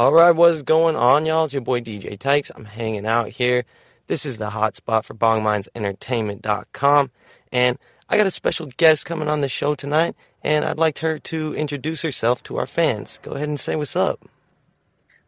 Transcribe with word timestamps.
All 0.00 0.12
right, 0.12 0.30
what's 0.30 0.62
going 0.62 0.94
on, 0.94 1.26
y'all? 1.26 1.46
It's 1.46 1.52
your 1.52 1.60
boy 1.60 1.80
DJ 1.80 2.16
Tykes. 2.16 2.52
I'm 2.54 2.64
hanging 2.64 3.04
out 3.04 3.30
here. 3.30 3.64
This 4.06 4.24
is 4.24 4.36
the 4.36 4.48
hot 4.48 4.76
spot 4.76 5.04
for 5.04 5.14
BongMindsEntertainment.com. 5.14 7.10
And 7.50 7.78
I 8.08 8.16
got 8.16 8.28
a 8.28 8.30
special 8.30 8.66
guest 8.76 9.06
coming 9.06 9.26
on 9.26 9.40
the 9.40 9.48
show 9.48 9.74
tonight, 9.74 10.14
and 10.44 10.64
I'd 10.64 10.78
like 10.78 11.00
her 11.00 11.18
to 11.18 11.52
introduce 11.52 12.02
herself 12.02 12.44
to 12.44 12.58
our 12.58 12.66
fans. 12.66 13.18
Go 13.24 13.32
ahead 13.32 13.48
and 13.48 13.58
say 13.58 13.74
what's 13.74 13.96
up. 13.96 14.24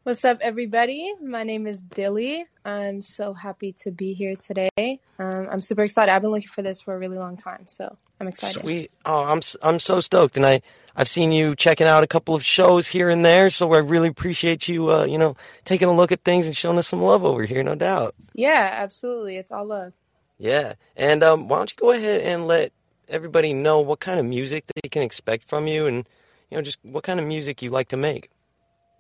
What's 0.05 0.25
up, 0.25 0.39
everybody? 0.41 1.15
My 1.21 1.43
name 1.43 1.67
is 1.67 1.81
Dyli. 1.83 2.45
I'm 2.65 3.03
so 3.03 3.35
happy 3.35 3.73
to 3.81 3.91
be 3.91 4.13
here 4.13 4.37
today. 4.37 5.01
Um, 5.19 5.49
I'm 5.51 5.63
super 5.63 5.83
excited. 5.83 6.13
I've 6.13 6.23
been 6.23 6.31
looking 6.31 6.47
for 6.47 6.63
this 6.63 6.81
for 6.81 6.95
a 6.95 6.99
really 6.99 7.19
long 7.19 7.37
time, 7.37 7.65
so 7.67 7.99
I'm 8.21 8.29
excited. 8.29 8.63
Sweet. 8.63 8.91
Oh, 9.05 9.25
I'm 9.25 9.41
I'm 9.63 9.81
so 9.81 10.01
stoked, 10.01 10.37
and 10.37 10.45
I 10.45 10.61
I've 10.95 11.09
seen 11.09 11.33
you 11.33 11.55
checking 11.55 11.87
out 11.87 12.05
a 12.05 12.07
couple 12.07 12.35
of 12.35 12.45
shows 12.45 12.87
here 12.87 13.09
and 13.09 13.25
there, 13.25 13.49
so 13.51 13.73
I 13.73 13.79
really 13.79 14.09
appreciate 14.09 14.69
you, 14.69 14.91
uh, 14.93 15.05
you 15.05 15.19
know, 15.19 15.37
taking 15.65 15.89
a 15.89 15.93
look 15.95 16.13
at 16.13 16.25
things 16.25 16.47
and 16.47 16.57
showing 16.57 16.79
us 16.79 16.89
some 16.89 17.01
love 17.01 17.25
over 17.25 17.45
here, 17.45 17.63
no 17.63 17.75
doubt. 17.75 18.15
Yeah, 18.35 18.69
absolutely. 18.73 19.37
It's 19.37 19.51
all 19.51 19.65
love. 19.65 19.95
Yeah, 20.39 20.75
and 20.97 21.23
um, 21.23 21.49
why 21.49 21.59
don't 21.59 21.71
you 21.71 21.77
go 21.79 21.91
ahead 21.93 22.21
and 22.21 22.47
let 22.47 22.73
everybody 23.09 23.53
know 23.53 23.81
what 23.81 24.01
kind 24.01 24.21
of 24.21 24.27
music 24.27 24.65
they 24.83 24.89
can 24.89 25.03
expect 25.03 25.49
from 25.49 25.67
you, 25.67 25.87
and 25.87 26.07
you 26.51 26.57
know, 26.57 26.63
just 26.63 26.79
what 26.83 27.05
kind 27.05 27.21
of 27.21 27.27
music 27.27 27.63
you 27.63 27.71
like 27.71 27.89
to 27.89 27.97
make. 27.97 28.31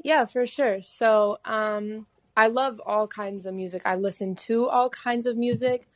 Yeah, 0.02 0.24
for 0.24 0.46
sure. 0.46 0.80
So, 0.80 1.38
um, 1.44 2.06
I 2.36 2.46
love 2.46 2.80
all 2.86 3.06
kinds 3.06 3.44
of 3.44 3.54
music. 3.54 3.82
I 3.84 3.96
listen 3.96 4.34
to 4.36 4.68
all 4.68 4.88
kinds 4.88 5.26
of 5.26 5.36
music, 5.36 5.86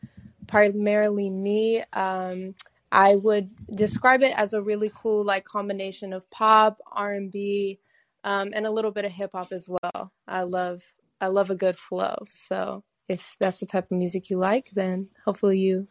primarily 0.47 1.31
me. 1.31 1.83
Um, 1.93 2.55
I 2.95 3.17
would 3.17 3.51
describe 3.75 4.23
it 4.23 4.33
as 4.37 4.53
a 4.53 4.63
really 4.63 4.91
cool 4.95 5.25
like 5.25 5.45
combination 5.45 6.13
of 6.13 6.31
pop, 6.31 6.79
R 6.93 7.13
and 7.13 7.29
B, 7.29 7.81
um, 8.23 8.53
and 8.55 8.67
a 8.67 8.71
little 8.71 8.93
bit 8.93 9.05
of 9.05 9.11
hip 9.11 9.33
hop 9.33 9.51
as 9.51 9.69
well. 9.69 10.13
I 10.29 10.43
love 10.43 10.83
I 11.21 11.27
love 11.27 11.51
a 11.51 11.57
good 11.57 11.77
flow. 11.77 12.15
So 12.31 12.85
if 13.09 13.35
that's 13.41 13.59
the 13.59 13.67
type 13.67 13.91
of 13.91 13.99
music 13.99 14.31
you 14.31 14.39
like, 14.39 14.71
then 14.75 15.09
hopefully 15.25 15.59
you 15.59 15.89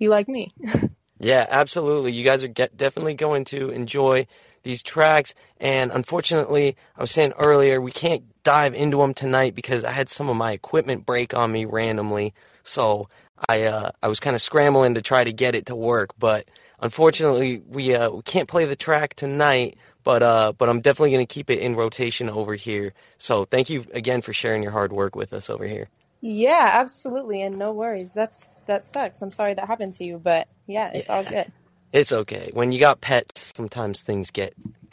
you 0.00 0.10
like 0.10 0.28
me. 0.28 0.48
yeah, 1.20 1.46
absolutely. 1.48 2.10
You 2.10 2.24
guys 2.24 2.42
are 2.42 2.48
get, 2.48 2.76
definitely 2.76 3.14
going 3.14 3.44
to 3.46 3.70
enjoy 3.70 4.26
these 4.64 4.82
tracks. 4.82 5.34
And 5.58 5.92
unfortunately, 5.92 6.76
I 6.96 7.02
was 7.02 7.12
saying 7.12 7.34
earlier, 7.38 7.80
we 7.80 7.92
can't 7.92 8.24
dive 8.42 8.74
into 8.74 8.96
them 8.96 9.14
tonight 9.14 9.54
because 9.54 9.84
I 9.84 9.92
had 9.92 10.08
some 10.08 10.28
of 10.28 10.36
my 10.36 10.50
equipment 10.50 11.06
break 11.06 11.34
on 11.34 11.52
me 11.52 11.66
randomly. 11.66 12.34
So 12.64 13.08
I 13.48 13.64
uh, 13.64 13.90
I 14.02 14.08
was 14.08 14.20
kind 14.20 14.36
of 14.36 14.42
scrambling 14.42 14.94
to 14.94 15.02
try 15.02 15.24
to 15.24 15.32
get 15.32 15.54
it 15.54 15.66
to 15.66 15.76
work, 15.76 16.10
but 16.18 16.48
unfortunately, 16.80 17.62
we 17.68 17.94
uh, 17.94 18.10
we 18.10 18.22
can't 18.22 18.48
play 18.48 18.64
the 18.64 18.76
track 18.76 19.14
tonight. 19.14 19.78
But 20.04 20.22
uh, 20.22 20.52
but 20.56 20.68
I'm 20.68 20.80
definitely 20.80 21.12
going 21.12 21.26
to 21.26 21.32
keep 21.32 21.50
it 21.50 21.60
in 21.60 21.76
rotation 21.76 22.28
over 22.28 22.54
here. 22.54 22.92
So 23.18 23.44
thank 23.44 23.70
you 23.70 23.84
again 23.92 24.22
for 24.22 24.32
sharing 24.32 24.62
your 24.62 24.72
hard 24.72 24.92
work 24.92 25.14
with 25.14 25.32
us 25.32 25.48
over 25.48 25.66
here. 25.66 25.88
Yeah, 26.20 26.70
absolutely, 26.72 27.42
and 27.42 27.58
no 27.58 27.72
worries. 27.72 28.12
That's 28.14 28.56
that 28.66 28.84
sucks. 28.84 29.22
I'm 29.22 29.30
sorry 29.30 29.54
that 29.54 29.66
happened 29.66 29.92
to 29.94 30.04
you, 30.04 30.18
but 30.18 30.48
yeah, 30.66 30.90
it's 30.94 31.08
yeah. 31.08 31.14
all 31.14 31.24
good. 31.24 31.52
It's 31.92 32.12
okay. 32.12 32.50
When 32.52 32.72
you 32.72 32.80
got 32.80 33.00
pets, 33.00 33.52
sometimes 33.54 34.02
things 34.02 34.30
get 34.30 34.54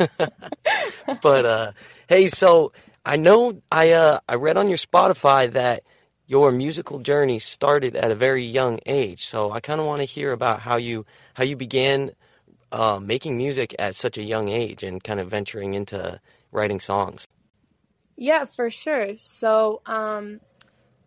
but 1.22 1.46
uh, 1.46 1.72
hey, 2.08 2.28
so 2.28 2.72
I 3.04 3.16
know 3.16 3.60
I 3.70 3.92
uh, 3.92 4.20
I 4.28 4.36
read 4.36 4.56
on 4.56 4.68
your 4.68 4.78
Spotify 4.78 5.52
that 5.52 5.82
your 6.26 6.50
musical 6.52 6.98
journey 7.00 7.38
started 7.38 7.96
at 7.96 8.10
a 8.10 8.14
very 8.14 8.44
young 8.44 8.80
age. 8.86 9.26
So 9.26 9.52
I 9.52 9.60
kind 9.60 9.80
of 9.80 9.86
want 9.86 10.00
to 10.00 10.04
hear 10.04 10.32
about 10.32 10.60
how 10.60 10.76
you 10.76 11.04
how 11.34 11.44
you 11.44 11.56
began 11.56 12.12
uh, 12.72 12.98
making 13.00 13.36
music 13.36 13.74
at 13.78 13.94
such 13.94 14.18
a 14.18 14.22
young 14.22 14.48
age 14.48 14.82
and 14.82 15.02
kind 15.02 15.20
of 15.20 15.28
venturing 15.28 15.74
into 15.74 16.20
writing 16.50 16.80
songs. 16.80 17.26
Yeah, 18.16 18.44
for 18.44 18.70
sure. 18.70 19.16
So, 19.16 19.82
um, 19.86 20.40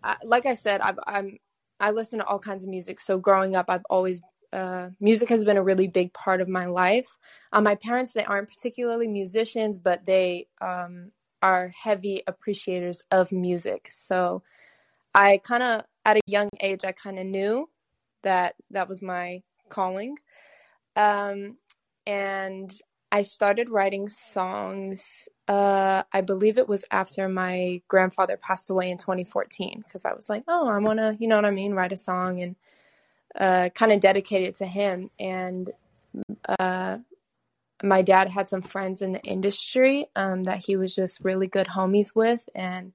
I, 0.03 0.17
like 0.23 0.45
I 0.45 0.55
said, 0.55 0.81
I've, 0.81 0.99
I'm 1.05 1.37
I 1.79 1.91
listen 1.91 2.19
to 2.19 2.25
all 2.25 2.39
kinds 2.39 2.63
of 2.63 2.69
music. 2.69 2.99
So 2.99 3.17
growing 3.17 3.55
up, 3.55 3.65
I've 3.69 3.85
always 3.89 4.21
uh, 4.53 4.89
music 4.99 5.29
has 5.29 5.43
been 5.43 5.57
a 5.57 5.63
really 5.63 5.87
big 5.87 6.13
part 6.13 6.41
of 6.41 6.47
my 6.47 6.65
life. 6.65 7.17
Uh, 7.51 7.61
my 7.61 7.75
parents, 7.75 8.13
they 8.13 8.23
aren't 8.23 8.47
particularly 8.47 9.07
musicians, 9.07 9.77
but 9.77 10.05
they 10.05 10.47
um, 10.61 11.11
are 11.41 11.69
heavy 11.69 12.23
appreciators 12.27 13.03
of 13.11 13.31
music. 13.31 13.89
So 13.91 14.43
I 15.17 15.39
kind 15.39 15.63
of, 15.63 15.81
at 16.05 16.17
a 16.17 16.21
young 16.27 16.49
age, 16.59 16.85
I 16.85 16.91
kind 16.91 17.17
of 17.17 17.25
knew 17.25 17.67
that 18.21 18.53
that 18.69 18.87
was 18.87 19.01
my 19.01 19.41
calling. 19.67 20.15
Um, 20.95 21.57
and 22.05 22.71
I 23.11 23.23
started 23.23 23.71
writing 23.71 24.09
songs. 24.09 25.27
Uh, 25.47 26.03
I 26.13 26.21
believe 26.21 26.59
it 26.59 26.69
was 26.69 26.85
after 26.91 27.27
my 27.27 27.81
grandfather 27.87 28.37
passed 28.37 28.69
away 28.69 28.91
in 28.91 28.99
2014 28.99 29.81
because 29.83 30.05
I 30.05 30.13
was 30.13 30.29
like, 30.29 30.43
oh, 30.47 30.67
I 30.67 30.77
want 30.77 30.99
to, 30.99 31.17
you 31.19 31.27
know 31.27 31.37
what 31.37 31.45
I 31.45 31.51
mean, 31.51 31.73
write 31.73 31.91
a 31.91 31.97
song 31.97 32.39
and 32.43 32.55
uh, 33.39 33.69
kind 33.69 33.91
of 33.91 33.99
dedicate 33.99 34.43
it 34.43 34.55
to 34.55 34.67
him. 34.67 35.09
And 35.19 35.71
uh, 36.59 36.99
my 37.81 38.03
dad 38.03 38.29
had 38.29 38.47
some 38.47 38.61
friends 38.61 39.01
in 39.01 39.13
the 39.13 39.23
industry 39.23 40.05
um, 40.15 40.43
that 40.43 40.65
he 40.65 40.75
was 40.75 40.93
just 40.93 41.23
really 41.23 41.47
good 41.47 41.67
homies 41.67 42.15
with. 42.15 42.47
And 42.53 42.93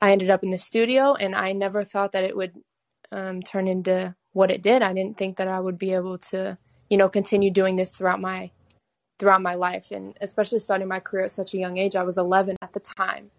I 0.00 0.12
ended 0.12 0.30
up 0.30 0.42
in 0.42 0.50
the 0.50 0.58
studio, 0.58 1.14
and 1.14 1.34
I 1.34 1.52
never 1.52 1.84
thought 1.84 2.12
that 2.12 2.24
it 2.24 2.36
would 2.36 2.52
um, 3.10 3.42
turn 3.42 3.66
into 3.68 4.14
what 4.32 4.50
it 4.50 4.62
did. 4.62 4.82
I 4.82 4.92
didn't 4.92 5.16
think 5.16 5.36
that 5.36 5.48
I 5.48 5.60
would 5.60 5.78
be 5.78 5.92
able 5.92 6.18
to, 6.18 6.58
you 6.88 6.96
know, 6.96 7.08
continue 7.08 7.50
doing 7.50 7.76
this 7.76 7.96
throughout 7.96 8.20
my 8.20 8.50
throughout 9.18 9.42
my 9.42 9.54
life, 9.54 9.90
and 9.90 10.16
especially 10.20 10.60
starting 10.60 10.86
my 10.86 11.00
career 11.00 11.24
at 11.24 11.30
such 11.32 11.52
a 11.52 11.58
young 11.58 11.76
age. 11.78 11.96
I 11.96 12.04
was 12.04 12.18
11 12.18 12.56
at 12.62 12.72
the 12.72 12.80
time, 12.80 13.30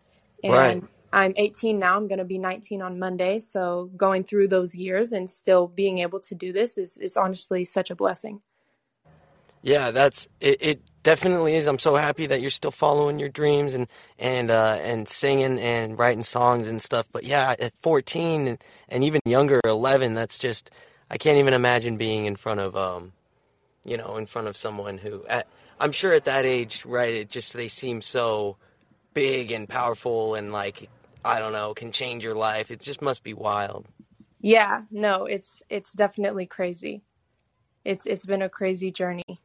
and 0.43 0.53
right. 0.53 0.83
I'm 1.13 1.33
18 1.37 1.79
now. 1.79 1.95
I'm 1.95 2.07
going 2.07 2.19
to 2.19 2.25
be 2.25 2.37
19 2.37 2.81
on 2.81 2.99
Monday. 2.99 3.39
So 3.39 3.89
going 3.97 4.23
through 4.23 4.49
those 4.49 4.75
years 4.75 5.11
and 5.11 5.29
still 5.29 5.67
being 5.67 5.99
able 5.99 6.19
to 6.19 6.35
do 6.35 6.53
this 6.53 6.77
is, 6.77 6.97
is 6.97 7.17
honestly 7.17 7.65
such 7.65 7.89
a 7.89 7.95
blessing. 7.95 8.41
Yeah, 9.61 9.91
that's 9.91 10.27
it, 10.39 10.57
it. 10.61 10.81
Definitely 11.01 11.55
is. 11.55 11.65
I'm 11.65 11.79
so 11.79 11.95
happy 11.95 12.27
that 12.27 12.41
you're 12.41 12.49
still 12.49 12.71
following 12.71 13.19
your 13.19 13.29
dreams 13.29 13.73
and 13.73 13.87
and 14.17 14.51
uh, 14.51 14.77
and 14.81 15.07
singing 15.07 15.59
and 15.59 15.97
writing 15.97 16.23
songs 16.23 16.67
and 16.67 16.81
stuff. 16.81 17.07
But 17.11 17.23
yeah, 17.23 17.55
at 17.59 17.73
14 17.81 18.47
and, 18.47 18.63
and 18.89 19.03
even 19.03 19.21
younger, 19.25 19.61
11, 19.63 20.13
that's 20.13 20.37
just 20.37 20.71
I 21.09 21.17
can't 21.17 21.37
even 21.37 21.53
imagine 21.53 21.97
being 21.97 22.25
in 22.25 22.35
front 22.35 22.59
of 22.59 22.75
um, 22.75 23.13
you 23.83 23.97
know, 23.97 24.17
in 24.17 24.25
front 24.25 24.47
of 24.47 24.57
someone 24.57 24.97
who 24.97 25.25
at, 25.27 25.47
I'm 25.79 25.91
sure 25.91 26.13
at 26.13 26.25
that 26.25 26.45
age, 26.45 26.85
right? 26.85 27.13
It 27.13 27.29
just 27.29 27.53
they 27.53 27.69
seem 27.69 28.01
so 28.01 28.57
big 29.13 29.51
and 29.51 29.67
powerful 29.67 30.35
and 30.35 30.51
like 30.51 30.89
I 31.23 31.39
don't 31.39 31.53
know, 31.53 31.73
can 31.73 31.91
change 31.91 32.23
your 32.23 32.35
life. 32.35 32.71
It 32.71 32.79
just 32.79 33.01
must 33.01 33.23
be 33.23 33.33
wild. 33.33 33.85
Yeah, 34.41 34.83
no, 34.91 35.25
it's 35.25 35.61
it's 35.69 35.91
definitely 35.93 36.45
crazy. 36.45 37.03
It's 37.83 38.05
it's 38.05 38.25
been 38.25 38.41
a 38.41 38.49
crazy 38.49 38.91
journey. 38.91 39.41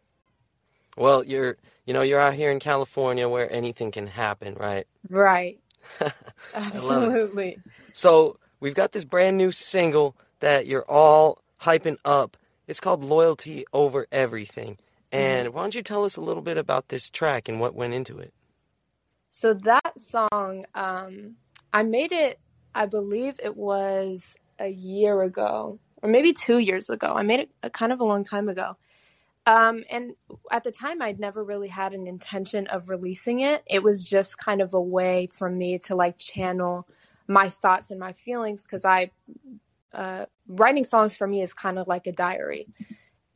Well, 0.96 1.24
you're 1.24 1.56
you 1.86 1.92
know, 1.92 2.02
you're 2.02 2.20
out 2.20 2.34
here 2.34 2.50
in 2.50 2.60
California 2.60 3.28
where 3.28 3.50
anything 3.52 3.90
can 3.90 4.06
happen, 4.06 4.54
right? 4.54 4.86
Right. 5.08 5.60
Absolutely. 6.54 7.58
So, 7.92 8.38
we've 8.60 8.74
got 8.74 8.92
this 8.92 9.04
brand 9.04 9.36
new 9.36 9.52
single 9.52 10.16
that 10.40 10.66
you're 10.66 10.88
all 10.90 11.42
hyping 11.60 11.96
up. 12.04 12.36
It's 12.66 12.80
called 12.80 13.04
Loyalty 13.04 13.66
Over 13.72 14.06
Everything. 14.10 14.78
And 15.12 15.48
mm-hmm. 15.48 15.56
why 15.56 15.62
don't 15.62 15.74
you 15.74 15.82
tell 15.82 16.04
us 16.04 16.16
a 16.16 16.22
little 16.22 16.42
bit 16.42 16.56
about 16.56 16.88
this 16.88 17.10
track 17.10 17.48
and 17.48 17.60
what 17.60 17.74
went 17.74 17.94
into 17.94 18.18
it? 18.18 18.32
So 19.30 19.54
that 19.54 19.98
song 19.98 20.64
um 20.74 21.36
I 21.72 21.82
made 21.82 22.12
it, 22.12 22.38
I 22.74 22.86
believe 22.86 23.38
it 23.42 23.56
was 23.56 24.36
a 24.60 24.68
year 24.68 25.22
ago, 25.22 25.80
or 26.02 26.08
maybe 26.08 26.32
two 26.32 26.58
years 26.58 26.88
ago. 26.88 27.12
I 27.14 27.22
made 27.24 27.40
it 27.40 27.50
a, 27.62 27.68
kind 27.68 27.92
of 27.92 28.00
a 28.00 28.04
long 28.04 28.22
time 28.22 28.48
ago. 28.48 28.76
Um, 29.46 29.84
and 29.90 30.12
at 30.50 30.64
the 30.64 30.72
time, 30.72 31.02
I'd 31.02 31.20
never 31.20 31.44
really 31.44 31.68
had 31.68 31.92
an 31.92 32.06
intention 32.06 32.66
of 32.68 32.88
releasing 32.88 33.40
it. 33.40 33.62
It 33.66 33.82
was 33.82 34.02
just 34.02 34.38
kind 34.38 34.62
of 34.62 34.72
a 34.72 34.80
way 34.80 35.28
for 35.32 35.50
me 35.50 35.78
to 35.80 35.94
like 35.94 36.16
channel 36.16 36.88
my 37.28 37.48
thoughts 37.50 37.90
and 37.90 38.00
my 38.00 38.12
feelings 38.12 38.62
because 38.62 38.84
I, 38.84 39.10
uh, 39.92 40.26
writing 40.48 40.84
songs 40.84 41.16
for 41.16 41.26
me 41.26 41.42
is 41.42 41.52
kind 41.52 41.78
of 41.78 41.86
like 41.88 42.06
a 42.06 42.12
diary. 42.12 42.68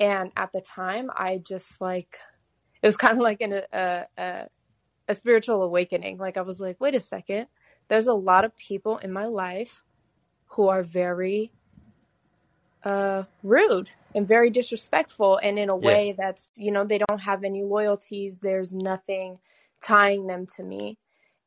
And 0.00 0.32
at 0.37 0.53
the 0.53 0.61
time, 0.61 1.11
I 1.15 1.38
just 1.38 1.81
like, 1.81 2.19
it 2.82 2.87
was 2.87 2.97
kind 2.99 3.15
of 3.15 3.21
like 3.21 3.43
an, 3.43 3.61
a, 3.73 4.05
a, 4.17 4.47
a 5.09 5.15
spiritual 5.15 5.62
awakening. 5.62 6.19
Like 6.19 6.38
I 6.38 6.43
was 6.43 6.59
like, 6.59 6.81
wait 6.81 6.94
a 6.94 7.00
second, 7.00 7.49
there's 7.88 8.06
a 8.06 8.15
lot 8.15 8.44
of 8.44 8.56
people 8.56 8.99
in 8.99 9.12
my 9.12 9.27
life 9.27 9.82
who 10.47 10.69
are 10.69 10.82
very 10.82 11.53
uh, 12.85 13.25
rude 13.43 13.91
and 14.15 14.27
very 14.27 14.51
disrespectful 14.51 15.39
and 15.43 15.59
in 15.59 15.69
a 15.69 15.77
way 15.77 16.09
yeah. 16.09 16.15
that's 16.17 16.51
you 16.57 16.71
know 16.71 16.85
they 16.85 16.99
don't 16.99 17.21
have 17.21 17.45
any 17.45 17.63
loyalties 17.63 18.39
there's 18.39 18.73
nothing 18.73 19.39
tying 19.81 20.27
them 20.27 20.47
to 20.47 20.63
me 20.63 20.99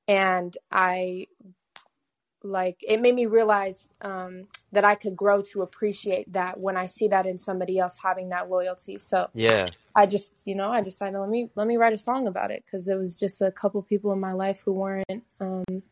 and 0.08 0.58
i 0.72 1.26
like 2.44 2.84
it 2.88 3.00
made 3.00 3.16
me 3.16 3.26
realize 3.26 3.90
um, 4.02 4.48
that 4.72 4.84
I 4.84 4.96
could 4.96 5.16
grow 5.16 5.42
to 5.54 5.62
appreciate 5.62 6.32
that 6.34 6.60
when 6.60 6.78
I 6.78 6.86
see 6.86 7.08
that 7.10 7.26
in 7.26 7.38
somebody 7.38 7.78
else 7.78 7.98
having 8.02 8.30
that 8.30 8.50
loyalty. 8.50 8.98
So 8.98 9.30
yeah, 9.34 9.70
I 9.96 10.06
just, 10.06 10.42
you 10.46 10.56
know, 10.56 10.72
I 10.72 10.82
decided 10.82 11.20
let 11.20 11.30
me 11.30 11.50
let 11.56 11.68
me 11.68 11.78
write 11.78 11.94
a 11.94 11.98
song 11.98 12.28
about 12.28 12.52
it 12.52 12.64
because 12.66 12.88
it 12.88 12.96
was 12.96 13.20
just 13.20 13.42
a 13.42 13.52
couple 13.52 13.82
people 13.82 14.12
in 14.12 14.20
my 14.20 14.34
life 14.34 14.62
who 14.66 14.74
weren't 14.74 15.24
um, 15.40 15.84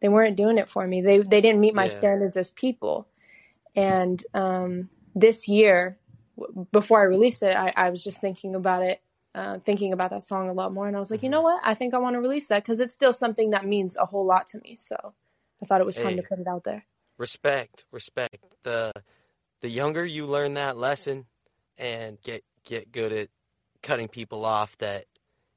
they 0.00 0.08
weren't 0.08 0.36
doing 0.36 0.58
it 0.58 0.68
for 0.68 0.86
me. 0.86 1.00
They 1.00 1.18
they 1.18 1.40
didn't 1.40 1.60
meet 1.60 1.74
my 1.74 1.86
yeah. 1.86 1.94
standards 1.94 2.36
as 2.36 2.50
people. 2.50 3.06
And 3.74 4.22
um, 4.34 4.90
this 5.14 5.48
year, 5.48 5.98
w- 6.38 6.66
before 6.72 7.00
I 7.00 7.04
released 7.04 7.42
it, 7.42 7.56
I, 7.56 7.72
I 7.76 7.90
was 7.90 8.02
just 8.02 8.20
thinking 8.20 8.54
about 8.54 8.82
it 8.82 9.00
uh, 9.34 9.58
thinking 9.60 9.92
about 9.92 10.10
that 10.10 10.22
song 10.22 10.48
a 10.48 10.52
lot 10.52 10.72
more. 10.72 10.86
And 10.86 10.96
I 10.96 10.98
was 11.00 11.10
like, 11.10 11.22
you 11.22 11.28
know 11.28 11.38
mm-hmm. 11.38 11.54
what? 11.54 11.62
I 11.64 11.74
think 11.74 11.94
I 11.94 11.98
want 11.98 12.14
to 12.14 12.20
release 12.20 12.48
that 12.48 12.62
because 12.62 12.80
it's 12.80 12.92
still 12.92 13.12
something 13.12 13.50
that 13.50 13.66
means 13.66 13.96
a 13.96 14.04
whole 14.04 14.26
lot 14.26 14.46
to 14.48 14.58
me. 14.58 14.76
So 14.76 15.14
I 15.62 15.66
thought 15.66 15.80
it 15.80 15.86
was 15.86 15.96
time 15.96 16.08
hey, 16.08 16.16
to 16.16 16.22
put 16.22 16.38
it 16.38 16.46
out 16.46 16.64
there. 16.64 16.84
Respect, 17.18 17.84
respect. 17.90 18.44
The 18.62 18.92
the 19.60 19.70
younger 19.70 20.04
you 20.04 20.26
learn 20.26 20.54
that 20.54 20.76
lesson 20.76 21.26
and 21.78 22.20
get 22.22 22.44
get 22.64 22.92
good 22.92 23.12
at 23.12 23.28
cutting 23.82 24.08
people 24.08 24.44
off 24.44 24.76
that 24.78 25.06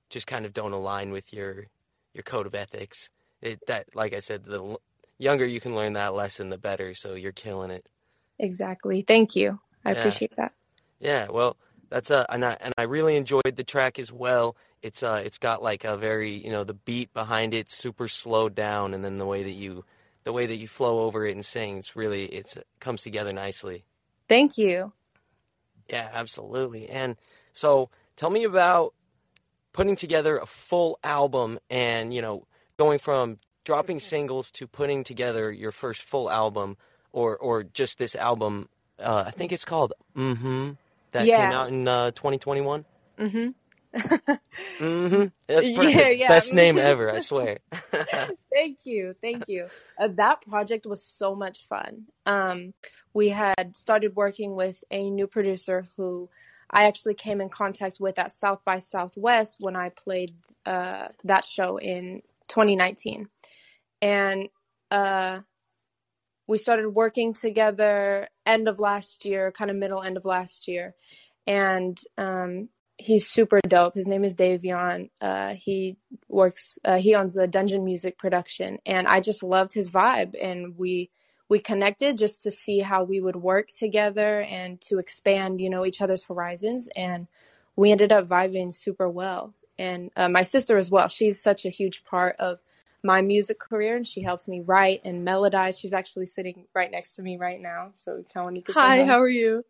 just 0.10 0.28
kind 0.28 0.46
of 0.46 0.54
don't 0.54 0.74
align 0.74 1.12
with 1.12 1.34
your 1.34 1.66
your 2.14 2.24
code 2.24 2.48
of 2.48 2.56
ethics. 2.56 3.10
It, 3.42 3.60
that, 3.68 3.88
like 3.94 4.14
I 4.14 4.20
said, 4.20 4.46
the 4.46 4.78
younger 5.18 5.46
you 5.46 5.60
can 5.60 5.76
learn 5.76 5.94
that 5.94 6.14
lesson, 6.14 6.50
the 6.50 6.58
better. 6.58 6.96
So 6.96 7.14
you're 7.14 7.32
killing 7.32 7.72
it. 7.72 7.86
Exactly. 8.40 9.02
Thank 9.02 9.36
you. 9.36 9.60
I 9.84 9.92
yeah. 9.92 10.00
appreciate 10.00 10.36
that. 10.38 10.54
Yeah. 11.00 11.28
Well, 11.30 11.58
that's 11.90 12.10
a 12.10 12.26
and 12.30 12.44
I 12.44 12.58
and 12.60 12.74
I 12.78 12.84
really 12.84 13.16
enjoyed 13.16 13.56
the 13.56 13.64
track 13.64 14.00
as 14.00 14.12
well. 14.12 14.56
It's 14.82 15.04
uh 15.04 15.22
it's 15.24 15.38
got 15.38 15.64
like 15.64 15.84
a 15.84 15.98
very 15.98 16.32
you 16.32 16.52
know 16.52 16.64
the 16.64 16.74
beat 16.74 17.14
behind 17.14 17.54
it 17.54 17.70
super 17.70 18.08
slowed 18.08 18.56
down, 18.56 18.94
and 18.94 19.04
then 19.04 19.18
the 19.18 19.26
way 19.26 19.44
that 19.44 19.52
you 19.52 19.86
the 20.24 20.34
way 20.34 20.46
that 20.46 20.56
you 20.56 20.68
flow 20.68 21.02
over 21.02 21.26
it 21.26 21.36
and 21.36 21.46
sing, 21.46 21.78
it's 21.78 21.96
really 21.96 22.26
it's 22.26 22.58
it 22.58 22.68
comes 22.80 23.02
together 23.02 23.32
nicely. 23.32 23.86
Thank 24.28 24.58
you. 24.58 24.92
Yeah, 25.90 26.10
absolutely. 26.12 26.90
And 26.90 27.16
so 27.54 27.90
tell 28.16 28.30
me 28.30 28.44
about 28.44 28.94
putting 29.72 29.96
together 29.96 30.38
a 30.38 30.46
full 30.46 31.00
album 31.04 31.60
and 31.70 32.14
you 32.14 32.22
know 32.22 32.48
going 32.78 33.00
from 33.00 33.40
dropping 33.64 34.00
singles 34.00 34.52
to 34.52 34.68
putting 34.68 35.04
together 35.04 35.52
your 35.52 35.72
first 35.72 36.02
full 36.02 36.30
album 36.30 36.78
or 37.16 37.38
or 37.38 37.64
just 37.64 37.98
this 37.98 38.16
album 38.16 38.70
uh, 39.00 39.24
I 39.28 39.32
think 39.32 39.52
it's 39.52 39.66
called 39.66 39.94
Mm-hmm 40.16 40.74
that 41.16 41.26
yeah. 41.26 41.50
came 41.50 41.58
out 41.58 41.70
in 41.70 41.88
uh, 41.88 42.12
2021? 42.12 42.86
Mm-hmm. 43.18 43.48
mm-hmm. 44.84 45.26
That's 45.48 45.70
perfect. 45.72 45.98
Yeah, 45.98 46.10
yeah. 46.10 46.28
Best 46.28 46.54
name 46.54 46.78
ever, 46.78 47.10
I 47.10 47.20
swear. 47.20 47.60
thank 48.54 48.86
you, 48.86 49.14
thank 49.14 49.48
you. 49.48 49.68
Uh, 49.98 50.10
that 50.16 50.42
project 50.42 50.86
was 50.86 51.02
so 51.02 51.34
much 51.34 51.66
fun. 51.68 52.04
Um, 52.26 52.74
we 53.14 53.30
had 53.30 53.76
started 53.76 54.16
working 54.16 54.56
with 54.56 54.84
a 54.92 55.10
new 55.10 55.28
producer 55.28 55.88
who 55.96 56.30
I 56.70 56.88
actually 56.88 57.14
came 57.14 57.40
in 57.40 57.48
contact 57.48 58.02
with 58.02 58.20
at 58.20 58.34
South 58.34 58.60
by 58.66 58.80
Southwest 58.80 59.62
when 59.62 59.78
I 59.78 59.90
played 59.90 60.36
uh, 60.66 61.08
that 61.24 61.46
show 61.46 61.78
in 61.78 62.22
2019, 62.50 63.30
and 64.02 64.50
uh, 64.92 65.40
we 66.48 66.58
started 66.58 66.90
working 66.90 67.34
together 67.34 68.28
end 68.46 68.68
of 68.68 68.80
last 68.80 69.26
year, 69.26 69.52
kind 69.52 69.72
of 69.72 69.78
middle 69.78 70.02
end 70.02 70.18
of 70.18 70.26
last 70.26 70.68
year, 70.68 70.96
and 71.48 72.00
um, 72.18 72.70
he's 72.98 73.28
super 73.28 73.60
dope. 73.68 73.96
His 73.96 74.08
name 74.08 74.24
is 74.24 74.36
Davion. 74.36 75.10
Uh, 75.20 75.54
he 75.56 75.98
works. 76.28 76.78
Uh, 76.84 76.98
he 76.98 77.16
owns 77.16 77.34
the 77.34 77.48
Dungeon 77.48 77.84
Music 77.84 78.18
Production, 78.18 78.80
and 78.86 79.08
I 79.08 79.20
just 79.20 79.44
loved 79.44 79.74
his 79.74 79.90
vibe. 79.90 80.36
And 80.42 80.78
we 80.78 81.10
we 81.50 81.60
connected 81.60 82.18
just 82.18 82.44
to 82.44 82.52
see 82.52 82.80
how 82.80 83.04
we 83.04 83.20
would 83.20 83.36
work 83.36 83.68
together 83.70 84.42
and 84.42 84.82
to 84.82 84.98
expand, 84.98 85.62
you 85.62 85.70
know, 85.70 85.86
each 85.86 86.02
other's 86.02 86.24
horizons. 86.24 86.90
And 86.96 87.28
we 87.76 87.92
ended 87.92 88.12
up 88.12 88.28
vibing 88.28 88.74
super 88.74 89.10
well. 89.10 89.54
And 89.78 90.10
uh, 90.16 90.30
my 90.30 90.44
sister 90.44 90.78
as 90.78 90.90
well. 90.90 91.08
She's 91.08 91.42
such 91.42 91.66
a 91.66 91.70
huge 91.70 92.04
part 92.04 92.36
of 92.38 92.60
my 93.06 93.22
music 93.22 93.60
career 93.60 93.96
and 93.96 94.06
she 94.06 94.22
helps 94.22 94.48
me 94.48 94.62
write 94.62 95.02
and 95.06 95.25
melodize. 95.25 95.80
She's 95.80 95.94
actually 95.94 96.25
sitting 96.25 96.66
right 96.74 96.92
next 96.92 97.12
to 97.16 97.22
me 97.22 97.38
right 97.38 97.62
now. 97.62 97.92
So 97.94 98.25
Kawanika. 98.36 98.74
Hi, 98.74 99.06
how 99.06 99.22
are 99.22 99.30
you? 99.30 99.63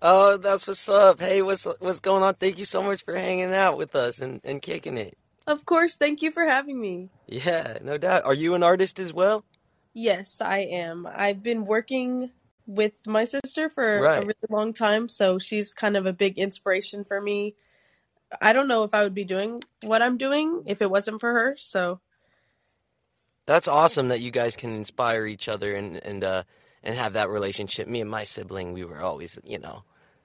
Oh, 0.00 0.36
that's 0.38 0.66
what's 0.66 0.88
up. 0.88 1.20
Hey, 1.20 1.42
what's 1.42 1.64
what's 1.78 2.00
going 2.00 2.24
on? 2.24 2.34
Thank 2.34 2.58
you 2.58 2.64
so 2.64 2.82
much 2.82 3.04
for 3.04 3.14
hanging 3.14 3.54
out 3.54 3.78
with 3.78 3.94
us 3.94 4.18
and, 4.18 4.40
and 4.42 4.60
kicking 4.60 4.96
it. 4.96 5.16
Of 5.46 5.64
course, 5.64 5.96
thank 5.96 6.22
you 6.22 6.30
for 6.30 6.44
having 6.44 6.80
me. 6.80 7.10
Yeah, 7.26 7.78
no 7.82 7.98
doubt. 7.98 8.24
Are 8.24 8.34
you 8.34 8.54
an 8.54 8.62
artist 8.62 8.98
as 8.98 9.12
well? 9.12 9.44
Yes, 9.92 10.40
I 10.40 10.58
am. 10.58 11.06
I've 11.12 11.42
been 11.42 11.66
working 11.66 12.30
with 12.66 12.94
my 13.06 13.24
sister 13.24 13.68
for 13.68 14.00
right. 14.00 14.22
a 14.22 14.26
really 14.26 14.48
long 14.48 14.72
time, 14.72 15.08
so 15.08 15.38
she's 15.38 15.74
kind 15.74 15.96
of 15.96 16.06
a 16.06 16.12
big 16.12 16.38
inspiration 16.38 17.04
for 17.04 17.20
me. 17.20 17.54
I 18.40 18.52
don't 18.52 18.68
know 18.68 18.84
if 18.84 18.94
I 18.94 19.02
would 19.02 19.14
be 19.14 19.24
doing 19.24 19.60
what 19.82 20.00
I'm 20.00 20.16
doing 20.16 20.62
if 20.66 20.80
it 20.80 20.90
wasn't 20.90 21.20
for 21.20 21.32
her, 21.32 21.54
so 21.58 22.00
that's 23.46 23.68
awesome 23.68 24.08
that 24.08 24.20
you 24.20 24.30
guys 24.30 24.56
can 24.56 24.74
inspire 24.74 25.26
each 25.26 25.48
other 25.48 25.74
and 25.74 25.96
and 25.96 26.24
uh, 26.24 26.42
and 26.82 26.94
have 26.96 27.14
that 27.14 27.30
relationship. 27.30 27.88
Me 27.88 28.00
and 28.00 28.10
my 28.10 28.24
sibling, 28.24 28.72
we 28.72 28.84
were 28.84 29.00
always, 29.00 29.38
you 29.44 29.58
know, 29.58 29.84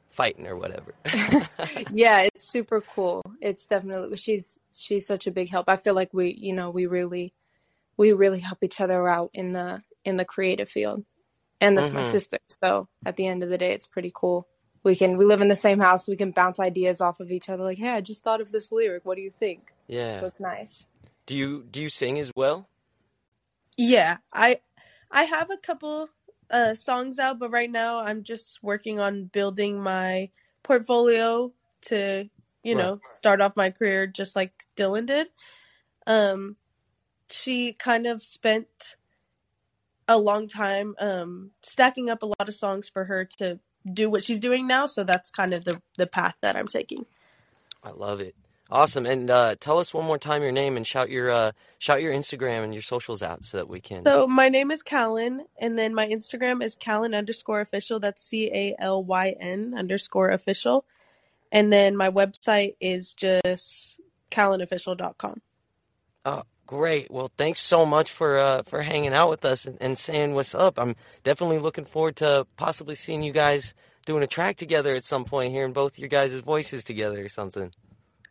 fighting 0.09 0.47
or 0.47 0.55
whatever. 0.55 0.93
yeah, 1.91 2.21
it's 2.21 2.49
super 2.49 2.81
cool. 2.81 3.23
It's 3.41 3.65
definitely 3.65 4.17
she's 4.17 4.57
she's 4.73 5.05
such 5.05 5.27
a 5.27 5.31
big 5.31 5.49
help. 5.49 5.69
I 5.69 5.77
feel 5.77 5.93
like 5.93 6.13
we, 6.13 6.33
you 6.33 6.53
know, 6.53 6.69
we 6.69 6.85
really 6.85 7.33
we 7.97 8.13
really 8.13 8.39
help 8.39 8.63
each 8.63 8.81
other 8.81 9.07
out 9.07 9.31
in 9.33 9.53
the 9.53 9.81
in 10.05 10.17
the 10.17 10.25
creative 10.25 10.69
field. 10.69 11.03
And 11.59 11.77
that's 11.77 11.89
mm-hmm. 11.89 11.97
my 11.97 12.03
sister. 12.03 12.37
So 12.49 12.87
at 13.05 13.15
the 13.15 13.25
end 13.25 13.41
of 13.41 13.49
the 13.49 13.57
day, 13.57 13.73
it's 13.73 13.87
pretty 13.87 14.11
cool. 14.13 14.47
We 14.83 14.95
can 14.95 15.17
we 15.17 15.25
live 15.25 15.41
in 15.41 15.47
the 15.47 15.55
same 15.55 15.79
house. 15.79 16.07
We 16.07 16.15
can 16.15 16.31
bounce 16.31 16.59
ideas 16.59 17.01
off 17.01 17.19
of 17.19 17.31
each 17.31 17.49
other. 17.49 17.63
Like, 17.63 17.79
hey, 17.79 17.89
I 17.89 18.01
just 18.01 18.23
thought 18.23 18.41
of 18.41 18.51
this 18.51 18.71
lyric. 18.71 19.05
What 19.05 19.15
do 19.15 19.23
you 19.23 19.31
think? 19.31 19.71
Yeah. 19.87 20.19
So 20.19 20.27
it's 20.27 20.39
nice. 20.39 20.85
Do 21.25 21.35
you 21.35 21.65
do 21.69 21.81
you 21.81 21.89
sing 21.89 22.19
as 22.19 22.31
well? 22.35 22.69
Yeah, 23.77 24.18
I 24.33 24.59
I 25.12 25.24
have 25.24 25.51
a 25.51 25.57
couple 25.57 26.09
uh, 26.50 26.74
songs 26.74 27.19
out, 27.19 27.39
but 27.39 27.51
right 27.51 27.69
now 27.69 28.00
I'm 28.00 28.24
just 28.24 28.62
working 28.63 29.00
on 29.00 29.25
building 29.25 29.81
my 29.81 30.29
portfolio 30.63 31.53
to 31.83 32.29
you 32.63 32.75
right. 32.75 32.83
know 32.83 33.00
start 33.06 33.39
off 33.39 33.56
my 33.56 33.69
career 33.69 34.07
just 34.07 34.35
like 34.35 34.65
Dylan 34.75 35.06
did. 35.06 35.27
Um, 36.07 36.56
she 37.29 37.74
kind 37.74 38.07
of 38.07 38.24
spent 38.24 38.95
a 40.07 40.18
long 40.18 40.47
time 40.47 40.95
um, 41.00 41.51
stacking 41.62 42.09
up 42.09 42.24
a 42.24 42.25
lot 42.25 42.47
of 42.47 42.56
songs 42.56 42.89
for 42.89 43.06
her 43.06 43.25
to 43.38 43.59
do 43.94 44.09
what 44.09 44.24
she's 44.24 44.39
doing 44.39 44.65
now, 44.65 44.85
so 44.88 45.03
that's 45.03 45.29
kind 45.29 45.53
of 45.53 45.65
the 45.65 45.81
the 45.97 46.07
path 46.07 46.35
that 46.41 46.56
I'm 46.56 46.68
taking. 46.68 47.06
I 47.83 47.91
love 47.91 48.21
it. 48.21 48.35
Awesome. 48.69 49.05
And 49.05 49.29
uh, 49.29 49.55
tell 49.59 49.79
us 49.79 49.93
one 49.93 50.05
more 50.05 50.17
time 50.17 50.41
your 50.41 50.51
name 50.51 50.75
and 50.75 50.85
shout 50.85 51.09
your 51.09 51.31
uh, 51.31 51.51
shout 51.79 52.01
your 52.01 52.13
Instagram 52.13 52.63
and 52.63 52.73
your 52.73 52.83
socials 52.83 53.21
out 53.21 53.45
so 53.45 53.57
that 53.57 53.69
we 53.69 53.79
can. 53.79 54.03
So 54.03 54.27
my 54.27 54.50
name 54.50 54.71
is 54.71 54.83
Calyn, 54.83 55.39
and 55.57 55.79
then 55.79 55.93
my 55.93 56.07
Instagram 56.07 56.62
is 56.62 56.75
Calyn 56.75 57.17
underscore 57.17 57.62
official. 57.62 58.00
That's 58.00 58.21
C 58.21 58.51
A 58.53 58.75
L 58.77 59.03
Y 59.03 59.36
N 59.39 59.74
underscore 59.77 60.29
official, 60.31 60.86
and 61.51 61.71
then 61.71 61.95
my 61.95 62.09
website 62.09 62.75
is 62.81 63.13
just 63.13 64.01
calynofficial.com. 64.31 65.41
Oh, 66.25 66.43
great. 66.65 67.09
Well, 67.09 67.31
thanks 67.38 67.62
so 67.62 67.86
much 67.86 68.12
for 68.12 68.38
uh, 68.38 68.63
for 68.63 68.81
hanging 68.81 69.13
out 69.13 69.29
with 69.29 69.45
us 69.45 69.65
and, 69.65 69.77
and 69.79 69.97
saying 69.97 70.33
what's 70.33 70.53
up. 70.53 70.77
I'm 70.77 70.95
definitely 71.24 71.59
looking 71.59 71.86
forward 71.86 72.17
to 72.17 72.45
possibly 72.57 72.95
seeing 72.95 73.24
you 73.24 73.31
guys 73.31 73.74
doing 74.05 74.24
a 74.24 74.27
track 74.27 74.57
together 74.57 74.93
at 74.93 75.05
some 75.05 75.24
point, 75.24 75.53
hearing 75.53 75.71
both 75.71 75.97
your 75.97 76.09
guys' 76.09 76.33
voices 76.39 76.83
together 76.83 77.24
or 77.24 77.29
something. 77.29 77.71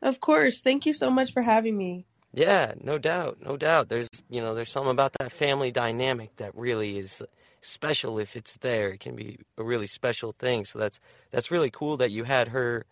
Of 0.02 0.20
course. 0.20 0.60
Thank 0.60 0.86
you 0.86 0.92
so 0.92 1.10
much 1.10 1.32
for 1.32 1.42
having 1.42 1.76
me. 1.76 2.06
Yeah, 2.32 2.74
no 2.82 2.98
doubt, 2.98 3.38
no 3.42 3.56
doubt. 3.56 3.88
There's, 3.88 4.10
you 4.28 4.42
know, 4.42 4.54
there's 4.54 4.70
something 4.70 4.90
about 4.90 5.14
that 5.18 5.32
family 5.32 5.70
dynamic 5.70 6.36
that 6.36 6.54
really 6.54 6.98
is 6.98 7.22
special 7.62 8.18
if 8.18 8.36
it's 8.36 8.56
there. 8.56 8.90
It 8.90 9.00
can 9.00 9.16
be 9.16 9.38
a 9.56 9.64
really 9.64 9.86
special 9.86 10.32
thing. 10.32 10.64
So 10.64 10.78
that's 10.78 11.00
that's 11.30 11.50
really 11.50 11.70
cool 11.70 11.96
that 11.96 12.10
you 12.10 12.24
had 12.24 12.48
her 12.48 12.84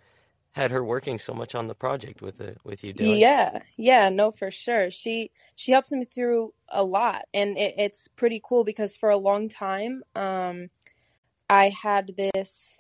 had 0.53 0.71
her 0.71 0.85
working 0.85 1.19
so 1.19 1.35
much 1.35 1.55
on 1.55 1.67
the 1.67 1.75
project 1.75 2.23
with 2.23 2.39
the 2.39 2.57
with 2.65 2.85
you. 2.85 2.95
Dylan. 2.95 3.19
Yeah, 3.19 3.59
yeah, 3.77 4.09
no, 4.09 4.31
for 4.31 4.51
sure. 4.51 4.91
She 4.91 5.31
she 5.57 5.73
helps 5.73 5.93
me 5.93 6.05
through 6.05 6.55
a 6.69 6.83
lot, 6.83 7.25
and 7.35 7.59
it, 7.59 7.75
it's 7.77 8.09
pretty 8.09 8.41
cool 8.43 8.65
because 8.65 8.97
for 8.97 9.11
a 9.11 9.17
long 9.17 9.49
time, 9.49 10.03
um, 10.15 10.71
I 11.51 11.69
had 11.69 12.15
this 12.17 12.79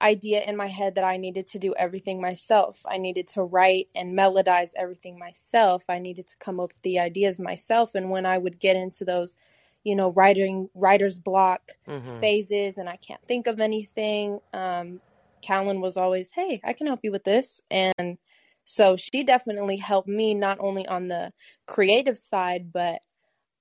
idea 0.00 0.42
in 0.42 0.56
my 0.56 0.66
head 0.66 0.94
that 0.96 1.04
I 1.04 1.16
needed 1.16 1.46
to 1.48 1.58
do 1.58 1.74
everything 1.74 2.20
myself. 2.20 2.80
I 2.86 2.98
needed 2.98 3.28
to 3.28 3.42
write 3.42 3.88
and 3.94 4.16
melodize 4.16 4.70
everything 4.76 5.18
myself. 5.18 5.84
I 5.88 5.98
needed 5.98 6.26
to 6.28 6.36
come 6.38 6.60
up 6.60 6.72
with 6.74 6.82
the 6.82 6.98
ideas 6.98 7.40
myself. 7.40 7.94
And 7.94 8.10
when 8.10 8.26
I 8.26 8.38
would 8.38 8.60
get 8.60 8.76
into 8.76 9.04
those, 9.04 9.36
you 9.84 9.96
know, 9.96 10.10
writing 10.12 10.68
writer's 10.74 11.18
block 11.18 11.72
mm-hmm. 11.88 12.20
phases 12.20 12.76
and 12.76 12.88
I 12.88 12.96
can't 12.96 13.24
think 13.26 13.46
of 13.46 13.60
anything, 13.60 14.40
um, 14.52 15.00
Calyn 15.42 15.80
was 15.80 15.96
always, 15.96 16.30
Hey, 16.30 16.60
I 16.64 16.72
can 16.72 16.86
help 16.86 17.00
you 17.02 17.12
with 17.12 17.24
this. 17.24 17.60
And 17.70 18.18
so 18.64 18.96
she 18.96 19.24
definitely 19.24 19.76
helped 19.76 20.08
me 20.08 20.34
not 20.34 20.58
only 20.60 20.86
on 20.86 21.08
the 21.08 21.32
creative 21.66 22.18
side, 22.18 22.72
but 22.72 23.00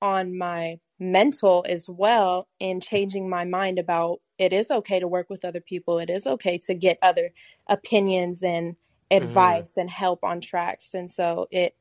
on 0.02 0.38
my 0.38 0.80
mental 1.00 1.66
as 1.68 1.88
well 1.88 2.48
in 2.60 2.82
changing 2.82 3.30
my 3.30 3.46
mind 3.46 3.80
about 3.80 4.20
it 4.38 4.54
is 4.54 4.72
okay 4.72 5.00
to 5.00 5.08
work 5.08 5.30
with 5.30 5.46
other 5.46 5.62
people. 5.62 6.00
It 6.00 6.10
is 6.10 6.28
okay 6.28 6.58
to 6.60 6.74
get 6.74 6.98
other 7.02 7.32
opinions 7.68 8.44
and 8.44 8.76
Mm-hmm. 9.18 9.62
advice 9.62 9.78
and 9.78 9.90
help 9.90 10.24
on 10.24 10.42
tracks. 10.42 10.94
And 10.94 11.10
so 11.10 11.48
it 11.52 11.76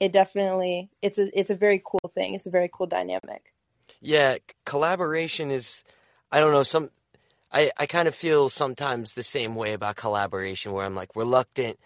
it 0.00 0.12
definitely 0.12 0.90
it's 1.02 1.18
a 1.18 1.38
it's 1.38 1.50
a 1.50 1.56
very 1.56 1.82
cool 1.84 2.10
thing. 2.14 2.34
It's 2.34 2.46
a 2.46 2.50
very 2.50 2.70
cool 2.72 2.86
dynamic. 2.86 3.52
Yeah, 4.00 4.38
collaboration 4.64 5.50
is, 5.50 5.84
I 6.30 6.40
don't 6.40 6.52
know, 6.52 6.62
some, 6.62 6.90
I, 7.52 7.70
I 7.78 7.86
kind 7.86 8.08
of 8.08 8.14
feel 8.14 8.48
sometimes 8.48 9.12
the 9.12 9.22
same 9.22 9.54
way 9.54 9.72
about 9.72 9.96
collaboration 9.96 10.72
where 10.72 10.86
I'm 10.86 10.94
like 10.94 11.16
reluctant 11.16 11.78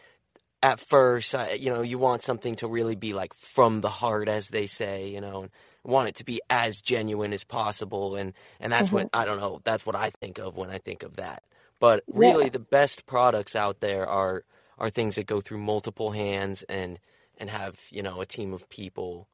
at 0.62 0.80
first. 0.80 1.34
I, 1.34 1.52
you 1.52 1.70
know, 1.70 1.82
you 1.82 1.98
want 1.98 2.22
something 2.22 2.56
to 2.56 2.68
really 2.68 2.96
be 2.96 3.14
like 3.14 3.34
from 3.34 3.80
the 3.80 3.90
heart, 3.90 4.28
as 4.28 4.48
they 4.48 4.66
say, 4.66 5.08
you 5.08 5.20
know, 5.20 5.48
want 5.84 6.08
it 6.08 6.16
to 6.16 6.24
be 6.24 6.40
as 6.50 6.80
genuine 6.80 7.32
as 7.32 7.44
possible. 7.44 8.16
And, 8.16 8.34
and 8.60 8.72
that's 8.72 8.90
hmm 8.90 8.92
what, 8.92 9.08
I 9.12 9.24
don't 9.24 9.40
know, 9.40 9.60
that's 9.64 9.86
what 9.86 9.96
I 9.96 10.10
think 10.10 10.38
of 10.38 10.56
when 10.56 10.70
I 10.70 10.78
think 10.78 11.02
of 11.02 11.16
that. 11.16 11.44
But 11.80 12.04
really, 12.12 12.48
Yeah. 12.48 12.50
the 12.50 12.58
best 12.60 13.06
products 13.06 13.56
out 13.56 13.80
there 13.80 14.06
are, 14.08 14.44
are 14.78 14.90
things 14.90 15.16
that 15.16 15.26
go 15.26 15.40
through 15.40 15.58
multiple 15.58 16.12
hands 16.12 16.64
and, 16.68 16.98
and 17.38 17.50
have, 17.50 17.78
you 17.90 18.02
know, 18.02 18.20
a 18.20 18.26
team 18.26 18.52
of 18.54 18.68
people 18.70 19.28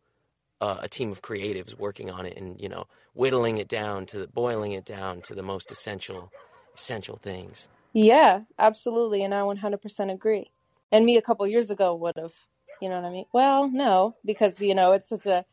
uh, 0.61 0.79
a 0.83 0.89
team 0.89 1.13
of 1.13 1.23
creatives 1.23 1.79
working 1.79 2.11
on 2.11 2.27
it 2.27 2.37
and 2.37 2.61
you 2.61 2.69
know 2.69 2.87
whittling 3.15 3.59
it 3.59 3.69
down 3.69 4.07
to 4.07 4.21
the, 4.21 4.29
boiling 4.29 4.73
it 4.73 4.85
down 4.85 5.23
to 5.23 5.35
the 5.35 5.43
most 5.43 5.71
essential 5.73 6.33
essential 6.75 7.19
things 7.19 7.69
Yeah, 7.93 8.43
absolutely. 8.59 9.23
And 9.25 9.35
I 9.35 9.43
100% 9.43 10.13
agree. 10.13 10.53
And 10.93 11.05
me 11.07 11.17
a 11.17 11.23
couple 11.23 11.47
years 11.47 11.71
ago 11.71 11.95
would 11.97 12.17
have, 12.17 12.35
you 12.81 12.89
know 12.89 12.97
what 13.01 13.05
I 13.09 13.11
mean? 13.13 13.27
Well, 13.33 13.71
no, 13.71 14.17
because, 14.25 14.61
you 14.61 14.75
know, 14.75 14.93
it's 14.93 15.09
such 15.09 15.27
a, 15.27 15.45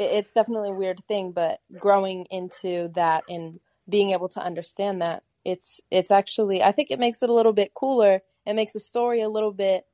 it- 0.00 0.12
it's 0.18 0.32
definitely 0.32 0.70
a 0.70 0.80
weird 0.82 1.00
thing, 1.06 1.32
but 1.32 1.60
growing 1.78 2.26
into 2.30 2.88
that 2.94 3.24
and 3.28 3.60
being 3.88 4.10
able 4.10 4.28
to 4.30 4.40
understand 4.40 5.02
that 5.02 5.22
it's, 5.44 5.80
it's 5.90 6.10
actually, 6.10 6.62
I 6.62 6.72
think 6.72 6.90
it 6.90 6.98
makes 6.98 7.22
it 7.22 7.30
a 7.30 7.34
little 7.34 7.52
bit 7.52 7.74
cooler. 7.74 8.22
It 8.46 8.54
makes 8.54 8.72
the 8.72 8.80
story 8.80 9.20
a 9.20 9.28
little 9.28 9.52
bit, 9.52 9.86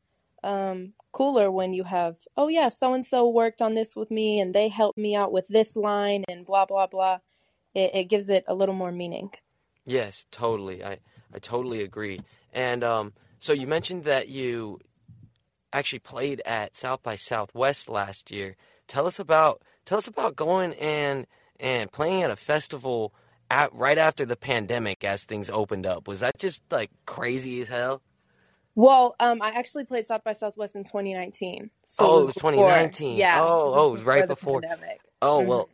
um, 0.43 0.93
cooler 1.13 1.51
when 1.51 1.73
you 1.73 1.85
have, 1.85 2.17
oh 2.37 2.49
yeah, 2.49 2.69
so 2.69 2.95
and 2.95 3.05
so 3.05 3.29
worked 3.29 3.61
on 3.63 3.75
this 3.75 3.97
with 3.97 4.11
me 4.11 4.41
and 4.41 4.55
they 4.55 4.69
helped 4.69 4.99
me 4.99 5.17
out 5.17 5.33
with 5.33 5.47
this 5.49 5.77
line 5.77 6.25
and 6.29 6.45
blah, 6.47 6.67
blah, 6.67 6.87
blah. 6.87 7.19
It, 7.75 7.95
it 7.95 8.05
gives 8.05 8.29
it 8.31 8.45
a 8.49 8.55
little 8.55 8.75
more 8.75 8.93
meaning. 8.93 9.31
yes 9.89 10.27
totally 10.33 10.83
i 10.83 10.99
i 11.35 11.39
totally 11.39 11.81
agree 11.83 12.19
and 12.53 12.83
um 12.83 13.13
so 13.39 13.53
you 13.53 13.67
mentioned 13.69 14.03
that 14.05 14.29
you 14.29 14.81
actually 15.73 16.01
played 16.01 16.43
at 16.45 16.77
south 16.77 17.03
by 17.03 17.15
southwest 17.17 17.89
last 17.89 18.31
year 18.31 18.57
tell 18.89 19.07
us 19.07 19.19
about 19.21 19.63
tell 19.87 19.99
us 19.99 20.09
about 20.09 20.37
going 20.37 20.75
and 20.77 21.27
and 21.61 21.93
playing 21.93 22.23
at 22.25 22.33
a 22.33 22.37
festival 22.37 23.15
at, 23.51 23.75
right 23.75 23.99
after 23.99 24.27
the 24.27 24.37
pandemic 24.37 25.05
as 25.05 25.25
things 25.25 25.51
opened 25.51 25.87
up 25.87 26.09
was 26.09 26.21
that 26.21 26.39
just 26.39 26.63
like 26.73 26.91
crazy 27.07 27.63
as 27.63 27.69
hell 27.69 28.03
Well, 28.75 29.17
um, 29.21 29.43
I 29.43 29.51
actually 29.51 29.85
played 29.85 30.07
South 30.07 30.25
by 30.25 30.33
Southwest 30.33 30.77
in 30.77 30.85
2019, 30.85 31.71
so 31.87 32.11
it 32.11 32.13
oh 32.13 32.23
it 32.23 32.25
was 32.25 32.27
was 32.27 32.35
before. 32.35 32.95
2019 32.95 33.11
Yeah, 33.11 33.43
oh 33.43 33.73
it 33.73 33.75
was 33.75 33.87
oh 33.87 33.89
it 33.89 33.93
was 33.93 34.05
right 34.05 34.27
before 34.27 34.63
the 34.63 34.69
pandemic. 34.69 35.03
Oh 35.23 35.41
hmm 35.41 35.43
well, 35.43 35.69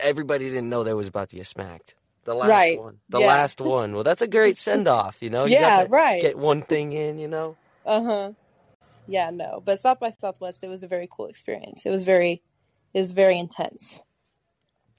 everybody 0.00 0.48
didn't 0.48 0.70
know 0.70 0.82
there 0.84 0.96
was 0.96 1.08
about 1.08 1.28
to 1.30 1.36
get 1.36 1.46
smacked. 1.46 1.94
The 2.24 2.34
last 2.34 2.72
Right. 2.72 2.72
one, 2.72 3.00
the 3.10 3.20
Yeah. 3.20 3.22
last 3.22 3.60
one. 3.60 3.94
Well, 3.94 4.04
that's 4.04 4.22
a 4.22 4.28
great 4.28 4.58
send 4.58 4.88
off. 4.88 5.18
You 5.22 5.30
know, 5.30 5.44
you 5.46 5.56
Yeah. 5.56 5.74
to 5.74 5.90
Right. 5.90 6.18
get 6.18 6.38
one 6.38 6.62
thing 6.62 6.92
in. 6.92 7.18
You 7.18 7.28
know. 7.28 7.56
Uh 7.84 8.02
huh. 8.04 8.32
Yeah. 9.06 9.30
No, 9.30 9.62
but 9.64 9.80
South 9.80 10.00
by 10.00 10.10
Southwest, 10.10 10.64
it 10.64 10.68
was 10.68 10.82
a 10.84 10.88
very 10.88 11.08
cool 11.10 11.26
experience. 11.28 11.86
It 11.86 11.90
was 11.90 12.04
very, 12.04 12.42
it 12.94 12.98
was 12.98 13.12
very 13.12 13.38
intense. 13.38 14.00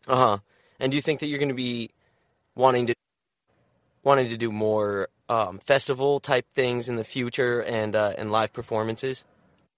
Uh 0.07 0.15
huh. 0.15 0.37
And 0.79 0.91
do 0.91 0.95
you 0.95 1.01
think 1.01 1.21
that 1.21 1.27
you're 1.27 1.39
going 1.39 1.49
to 1.49 1.55
be 1.55 1.91
wanting 2.53 2.87
to 2.87 2.95
wanting 4.03 4.29
to 4.29 4.37
do 4.37 4.51
more 4.51 5.09
um, 5.29 5.59
festival 5.59 6.19
type 6.19 6.45
things 6.53 6.87
in 6.87 6.95
the 6.95 7.03
future 7.03 7.61
and 7.61 7.95
uh, 7.95 8.13
and 8.17 8.29
live 8.31 8.53
performances? 8.53 9.25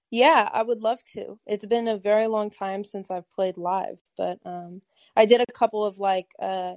Yeah, 0.09 0.49
I 0.51 0.63
would 0.63 0.81
love 0.81 1.03
to. 1.13 1.37
It's 1.45 1.65
been 1.65 1.87
a 1.87 1.97
very 1.97 2.27
long 2.27 2.49
time 2.49 2.83
since 2.83 3.11
I've 3.11 3.29
played 3.29 3.57
live, 3.57 3.99
but 4.17 4.39
um, 4.45 4.81
I 5.15 5.25
did 5.25 5.41
a 5.41 5.51
couple 5.51 5.85
of 5.85 5.99
like 5.99 6.27
uh, 6.41 6.73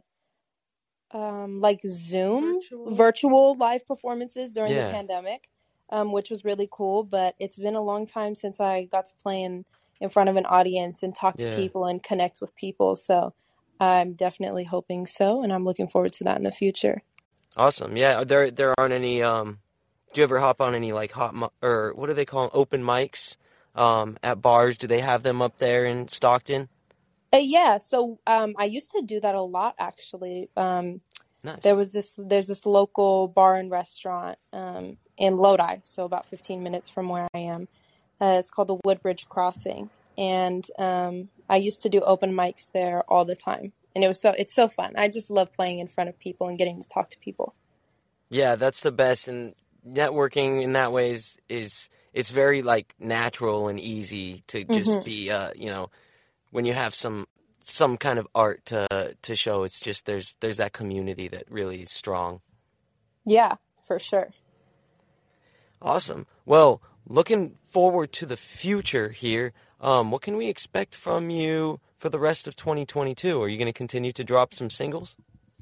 um, 1.12 1.60
like 1.60 1.80
Zoom 1.86 2.60
Virtual. 2.60 2.94
virtual 2.94 3.56
live 3.56 3.86
performances 3.86 4.52
during 4.52 4.74
the 4.74 4.90
pandemic, 4.90 5.48
um, 5.90 6.12
which 6.12 6.30
was 6.30 6.44
really 6.44 6.68
cool. 6.70 7.04
But 7.04 7.34
it's 7.38 7.56
been 7.56 7.76
a 7.76 7.82
long 7.82 8.06
time 8.06 8.34
since 8.34 8.60
I 8.60 8.84
got 8.84 9.06
to 9.06 9.12
play 9.22 9.42
in 9.42 9.64
in 10.00 10.08
front 10.08 10.28
of 10.30 10.36
an 10.36 10.46
audience 10.46 11.02
and 11.02 11.14
talk 11.14 11.36
to 11.36 11.44
Yeah. 11.48 11.56
people 11.56 11.84
and 11.84 12.02
connect 12.02 12.40
with 12.40 12.54
people. 12.56 12.96
So 12.96 13.34
I'm 13.78 14.14
definitely 14.14 14.64
hoping 14.64 15.06
so, 15.06 15.42
and 15.42 15.52
I'm 15.52 15.64
looking 15.64 15.88
forward 15.88 16.12
to 16.14 16.24
that 16.24 16.36
in 16.36 16.42
the 16.44 16.52
future. 16.52 17.02
Awesome. 17.56 17.96
Yeah. 17.96 18.24
There 18.24 18.50
there 18.50 18.74
aren't 18.78 18.92
any. 18.94 19.22
Um, 19.22 19.60
do 20.12 20.20
you 20.20 20.24
ever 20.24 20.38
hop 20.40 20.60
on 20.60 20.74
any 20.74 20.92
like 20.92 21.12
hot 21.12 21.34
mi- 21.34 21.48
or 21.62 21.92
what 21.94 22.06
do 22.06 22.14
they 22.14 22.24
call 22.24 22.44
'em? 22.44 22.50
open 22.52 22.82
mics 22.82 23.36
um, 23.74 24.18
at 24.22 24.40
bars? 24.42 24.76
Do 24.78 24.86
they 24.86 25.00
have 25.00 25.22
them 25.22 25.40
up 25.42 25.58
there 25.58 25.84
in 25.84 26.08
Stockton? 26.08 26.68
Uh, 27.32 27.36
yeah, 27.38 27.76
so 27.76 28.18
um, 28.26 28.54
I 28.58 28.64
used 28.64 28.90
to 28.92 29.02
do 29.02 29.20
that 29.20 29.34
a 29.36 29.40
lot 29.42 29.74
actually. 29.78 30.50
Um, 30.56 31.00
Nice. 31.44 31.62
there 31.62 31.76
was 31.76 31.92
this 31.92 32.14
there's 32.18 32.48
this 32.48 32.66
local 32.66 33.28
bar 33.28 33.54
and 33.56 33.70
restaurant 33.70 34.36
um, 34.52 34.96
in 35.16 35.36
Lodi, 35.36 35.76
so 35.84 36.04
about 36.04 36.26
15 36.26 36.62
minutes 36.62 36.88
from 36.88 37.08
where 37.08 37.28
I 37.32 37.38
am. 37.38 37.66
Uh, 38.20 38.36
it's 38.38 38.50
called 38.50 38.68
the 38.68 38.80
Woodbridge 38.84 39.28
Crossing, 39.28 39.90
and 40.18 40.66
um, 40.78 41.28
I 41.48 41.56
used 41.56 41.82
to 41.82 41.88
do 41.88 42.00
open 42.00 42.32
mics 42.32 42.70
there 42.72 43.02
all 43.08 43.24
the 43.24 43.36
time, 43.36 43.72
and 43.94 44.04
it 44.04 44.08
was 44.08 44.20
so 44.20 44.30
it's 44.30 44.54
so 44.54 44.68
fun. 44.68 44.94
I 44.96 45.08
just 45.08 45.30
love 45.30 45.52
playing 45.52 45.78
in 45.78 45.88
front 45.88 46.10
of 46.10 46.18
people 46.18 46.48
and 46.48 46.58
getting 46.58 46.82
to 46.82 46.88
talk 46.88 47.10
to 47.10 47.18
people. 47.18 47.54
Yeah, 48.30 48.56
that's 48.56 48.80
the 48.80 48.92
best. 48.92 49.28
And 49.28 49.54
networking 49.86 50.62
in 50.62 50.74
that 50.74 50.92
way 50.92 51.12
is, 51.12 51.38
is 51.48 51.88
it's 52.12 52.30
very 52.30 52.62
like 52.62 52.94
natural 52.98 53.68
and 53.68 53.78
easy 53.80 54.44
to 54.48 54.64
just 54.64 55.02
hmm 55.02 55.02
be 55.02 55.30
uh, 55.30 55.50
you 55.56 55.66
know, 55.66 55.90
when 56.50 56.64
you 56.64 56.72
have 56.72 56.94
some 56.94 57.26
some 57.64 57.96
kind 57.96 58.18
of 58.18 58.26
art 58.34 58.64
to 58.66 59.16
to 59.22 59.36
show, 59.36 59.64
it's 59.64 59.80
just 59.80 60.06
there's 60.06 60.36
there's 60.40 60.56
that 60.58 60.72
community 60.72 61.28
that 61.28 61.44
really 61.50 61.82
is 61.82 61.90
strong. 61.90 62.40
Yeah, 63.24 63.56
for 63.86 63.98
sure. 63.98 64.30
Awesome. 65.82 66.26
Well, 66.44 66.82
looking 67.10 67.56
forward 67.68 68.12
to 68.12 68.24
the 68.24 68.36
future 68.36 69.10
here, 69.10 69.52
um, 69.80 70.10
what 70.10 70.22
can 70.22 70.36
we 70.36 70.46
expect 70.46 70.94
from 70.94 71.28
you 71.28 71.80
for 71.98 72.08
the 72.08 72.18
rest 72.18 72.46
of 72.46 72.54
2022? 72.54 73.42
Are 73.42 73.48
you 73.48 73.58
going 73.58 73.66
to 73.66 73.72
continue 73.72 74.12
to 74.12 74.24
drop 74.24 74.54
some 74.54 74.70
singles? 74.70 75.16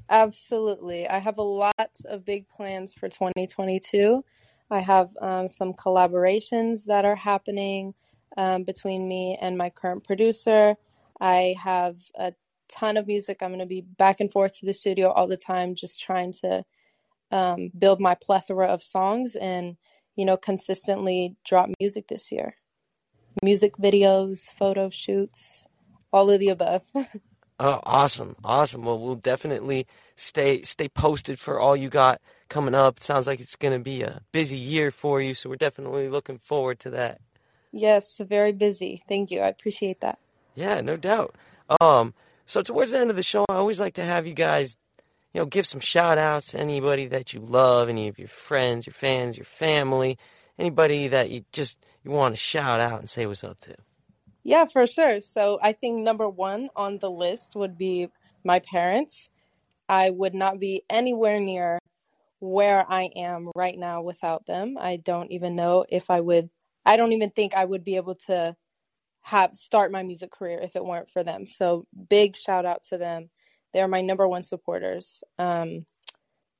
Absolutely. 0.09 1.07
I 1.07 1.17
have 1.17 1.39
a 1.39 1.43
lot 1.43 1.89
of 2.05 2.23
big 2.23 2.47
plans 2.49 2.93
for 2.93 3.09
2022. 3.09 4.23
I 4.71 4.79
have 4.79 5.09
um, 5.19 5.47
some 5.47 5.73
collaborations 5.73 6.85
that 6.85 7.03
are 7.03 7.15
happening 7.15 7.95
um, 8.37 8.63
between 8.63 9.07
me 9.07 9.37
and 9.41 9.57
my 9.57 9.71
current 9.71 10.05
producer. 10.05 10.75
I 11.19 11.55
have 11.61 11.97
a 12.15 12.33
ton 12.69 12.97
of 12.97 13.07
music. 13.07 13.39
I'm 13.41 13.49
going 13.49 13.59
to 13.59 13.65
be 13.65 13.81
back 13.81 14.19
and 14.19 14.31
forth 14.31 14.59
to 14.59 14.67
the 14.67 14.73
studio 14.73 15.11
all 15.11 15.27
the 15.27 15.37
time, 15.37 15.73
just 15.73 15.99
trying 15.99 16.33
to 16.43 16.63
um, 17.31 17.71
build 17.77 17.99
my 17.99 18.13
plethora 18.15 18.67
of 18.67 18.83
songs 18.83 19.35
and, 19.35 19.75
you 20.19 20.25
know, 20.25 20.35
consistently 20.35 21.37
drop 21.45 21.69
music 21.79 22.09
this 22.09 22.29
year. 22.29 22.53
Music 23.41 23.77
videos, 23.77 24.51
photo 24.59 24.89
shoots, 24.89 25.63
all 26.11 26.29
of 26.29 26.41
the 26.41 26.49
above. 26.49 26.83
Oh, 27.61 27.79
awesome, 27.83 28.37
awesome. 28.41 28.83
Well, 28.83 28.99
we'll 28.99 29.15
definitely 29.15 29.85
stay 30.15 30.63
stay 30.63 30.87
posted 30.87 31.39
for 31.39 31.59
all 31.59 31.75
you 31.75 31.89
got 31.89 32.21
coming 32.49 32.73
up. 32.73 32.97
It 32.97 33.03
sounds 33.03 33.27
like 33.27 33.41
it's 33.41 33.57
going 33.57 33.73
to 33.73 33.83
be 33.83 34.01
a 34.01 34.21
busy 34.31 34.55
year 34.55 34.91
for 34.91 35.21
you, 35.21 35.33
so 35.33 35.49
we're 35.49 35.57
definitely 35.57 36.07
looking 36.07 36.37
forward 36.37 36.79
to 36.79 36.89
that. 36.91 37.19
yes, 37.73 38.17
very 38.19 38.53
busy. 38.53 39.03
Thank 39.09 39.31
you. 39.31 39.41
I 39.41 39.47
appreciate 39.49 39.99
that. 40.01 40.19
Yeah, 40.55 40.79
no 40.81 40.95
doubt. 40.95 41.35
Um, 41.81 42.13
so 42.45 42.61
towards 42.61 42.91
the 42.91 42.99
end 42.99 43.09
of 43.09 43.15
the 43.15 43.23
show, 43.23 43.45
I 43.49 43.55
always 43.55 43.79
like 43.79 43.95
to 43.95 44.03
have 44.05 44.25
you 44.25 44.33
guys, 44.33 44.77
you 45.33 45.41
know, 45.41 45.45
give 45.45 45.67
some 45.67 45.79
shout 45.79 46.17
outs 46.17 46.51
to 46.51 46.59
anybody 46.59 47.07
that 47.07 47.33
you 47.33 47.39
love, 47.39 47.89
any 47.89 48.07
of 48.07 48.17
your 48.17 48.27
friends, 48.27 48.87
your 48.87 48.93
fans, 48.93 49.37
your 49.37 49.45
family, 49.45 50.17
anybody 50.57 51.09
that 51.09 51.29
you 51.29 51.45
just 51.51 51.77
you 52.03 52.11
want 52.11 52.35
to 52.35 52.41
shout 52.41 52.79
out 52.79 52.99
and 52.99 53.09
say 53.09 53.25
what's 53.25 53.43
up 53.43 53.59
to. 53.61 53.75
Yeah, 54.43 54.65
for 54.65 54.87
sure. 54.87 55.19
So 55.19 55.59
I 55.61 55.73
think 55.73 56.01
number 56.01 56.27
one 56.27 56.69
on 56.75 56.97
the 56.97 57.11
list 57.11 57.55
would 57.55 57.77
be 57.77 58.09
my 58.43 58.59
parents. 58.59 59.29
I 59.87 60.09
would 60.09 60.33
not 60.33 60.59
be 60.59 60.83
anywhere 60.89 61.39
near 61.39 61.79
where 62.39 62.85
I 62.89 63.09
am 63.15 63.51
right 63.55 63.77
now 63.77 64.01
without 64.01 64.45
them. 64.45 64.77
I 64.79 64.95
don't 64.97 65.31
even 65.31 65.55
know 65.55 65.85
if 65.89 66.09
I 66.09 66.21
would, 66.21 66.49
I 66.85 66.95
don't 66.95 67.11
even 67.11 67.31
think 67.31 67.53
I 67.53 67.65
would 67.65 67.83
be 67.83 67.97
able 67.97 68.15
to 68.27 68.55
have 69.21 69.55
start 69.55 69.91
my 69.91 70.03
music 70.03 70.31
career 70.31 70.59
if 70.61 70.75
it 70.75 70.85
weren't 70.85 71.11
for 71.11 71.23
them. 71.23 71.45
So 71.47 71.85
big 72.09 72.35
shout 72.35 72.65
out 72.65 72.83
to 72.89 72.97
them. 72.97 73.29
They're 73.73 73.87
my 73.87 74.01
number 74.01 74.27
one 74.27 74.43
supporters. 74.43 75.23
Um, 75.37 75.85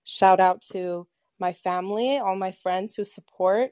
shout 0.03 0.39
out 0.39 0.61
to 0.73 1.07
my 1.39 1.53
family, 1.53 2.17
all 2.17 2.35
my 2.35 2.51
friends 2.51 2.95
who 2.95 3.03
support. 3.03 3.71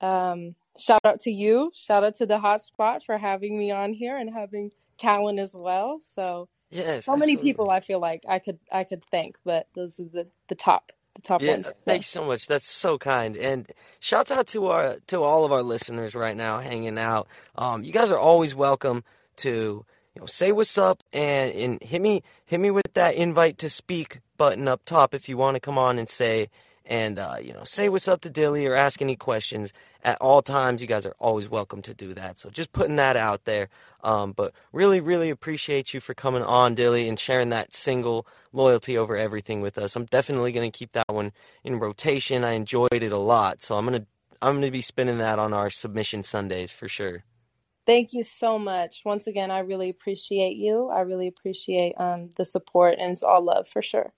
Um, 0.00 0.54
shout 0.78 1.00
out 1.04 1.20
to 1.20 1.30
you. 1.30 1.70
Shout 1.74 2.04
out 2.04 2.16
to 2.16 2.26
the 2.26 2.38
hotspot 2.38 3.02
for 3.04 3.16
having 3.18 3.58
me 3.58 3.70
on 3.70 3.92
here 3.92 4.16
and 4.16 4.32
having 4.32 4.70
Calyn 5.00 5.40
as 5.40 5.52
well. 5.54 6.00
So 6.14 6.48
Yes. 6.70 7.04
So 7.04 7.16
many 7.16 7.36
people 7.36 7.70
I 7.70 7.80
feel 7.80 8.00
like 8.00 8.24
I 8.28 8.38
could 8.38 8.58
I 8.72 8.84
could 8.84 9.04
thank, 9.10 9.36
but 9.44 9.68
those 9.74 10.00
are 10.00 10.04
the 10.04 10.26
the 10.48 10.54
top 10.56 10.90
the 11.14 11.22
top 11.22 11.40
Yeah, 11.40 11.52
ones. 11.52 11.68
thank 11.86 12.00
you 12.00 12.04
so 12.04 12.24
much. 12.24 12.46
That's 12.48 12.68
so 12.68 12.98
kind. 12.98 13.36
And 13.36 13.70
shout 14.00 14.30
out 14.30 14.48
to 14.48 14.66
our 14.66 14.96
to 15.06 15.22
all 15.22 15.44
of 15.44 15.52
our 15.52 15.62
listeners 15.62 16.14
right 16.14 16.36
now 16.36 16.58
hanging 16.58 16.98
out. 16.98 17.28
Um, 17.54 17.84
you 17.84 17.92
guys 17.92 18.10
are 18.10 18.18
always 18.18 18.54
welcome 18.54 19.04
to 19.36 19.84
you 20.16 20.20
know 20.20 20.26
say 20.26 20.50
what's 20.50 20.78
up 20.78 21.02
and, 21.12 21.52
and 21.52 21.82
hit 21.82 22.00
me 22.00 22.22
hit 22.46 22.58
me 22.58 22.70
with 22.70 22.92
that 22.94 23.14
invite 23.14 23.58
to 23.58 23.68
speak 23.68 24.20
button 24.38 24.66
up 24.66 24.82
top 24.86 25.14
if 25.14 25.28
you 25.28 25.36
want 25.36 25.54
to 25.54 25.60
come 25.60 25.76
on 25.76 25.98
and 25.98 26.08
say 26.08 26.48
and 26.86 27.18
uh, 27.18 27.36
you 27.40 27.52
know 27.52 27.64
say 27.64 27.90
what's 27.90 28.08
up 28.08 28.22
to 28.22 28.30
Dyli 28.30 28.68
or 28.68 28.74
ask 28.74 29.02
any 29.02 29.14
questions 29.16 29.74
at 30.02 30.16
all 30.20 30.40
times. 30.40 30.80
You 30.80 30.88
guys 30.88 31.04
are 31.04 31.16
always 31.18 31.50
welcome 31.50 31.82
to 31.82 31.92
do 31.92 32.14
that. 32.14 32.38
So 32.38 32.48
just 32.48 32.72
putting 32.72 32.96
that 32.96 33.16
out 33.16 33.44
there. 33.44 33.68
Um, 34.04 34.32
but 34.32 34.54
really, 34.72 35.00
really 35.00 35.30
appreciate 35.30 35.92
you 35.92 36.00
for 36.00 36.14
coming 36.14 36.44
on, 36.44 36.76
Dyli, 36.76 37.08
and 37.08 37.18
sharing 37.18 37.48
that 37.48 37.74
single 37.74 38.26
loyalty 38.52 38.96
over 38.96 39.16
everything 39.16 39.60
with 39.60 39.76
us. 39.76 39.96
I'm 39.96 40.04
definitely 40.04 40.52
going 40.52 40.70
to 40.70 40.78
keep 40.78 40.92
that 40.92 41.08
one 41.08 41.32
in 41.64 41.80
rotation. 41.80 42.44
I 42.44 42.52
enjoyed 42.52 42.88
it 42.92 43.12
a 43.12 43.18
lot, 43.18 43.62
so 43.62 43.76
I'm 43.76 43.84
gonna 43.84 44.06
I'm 44.40 44.54
gonna 44.54 44.70
be 44.70 44.80
spinning 44.80 45.18
that 45.18 45.38
on 45.38 45.52
our 45.52 45.70
submission 45.70 46.22
Sundays 46.22 46.72
for 46.72 46.88
sure. 46.88 47.24
Thank 47.86 48.12
you 48.12 48.24
so 48.24 48.58
much. 48.58 49.02
Once 49.04 49.28
again, 49.28 49.52
I 49.52 49.60
really 49.60 49.88
appreciate 49.88 50.56
you. 50.56 50.88
I 50.88 51.00
really 51.02 51.28
appreciate 51.28 51.94
um, 51.98 52.30
the 52.36 52.44
support, 52.44 52.96
and 52.98 53.12
it's 53.12 53.22
all 53.22 53.42
love 53.42 53.68
for 53.68 53.80
sure. 53.80 54.12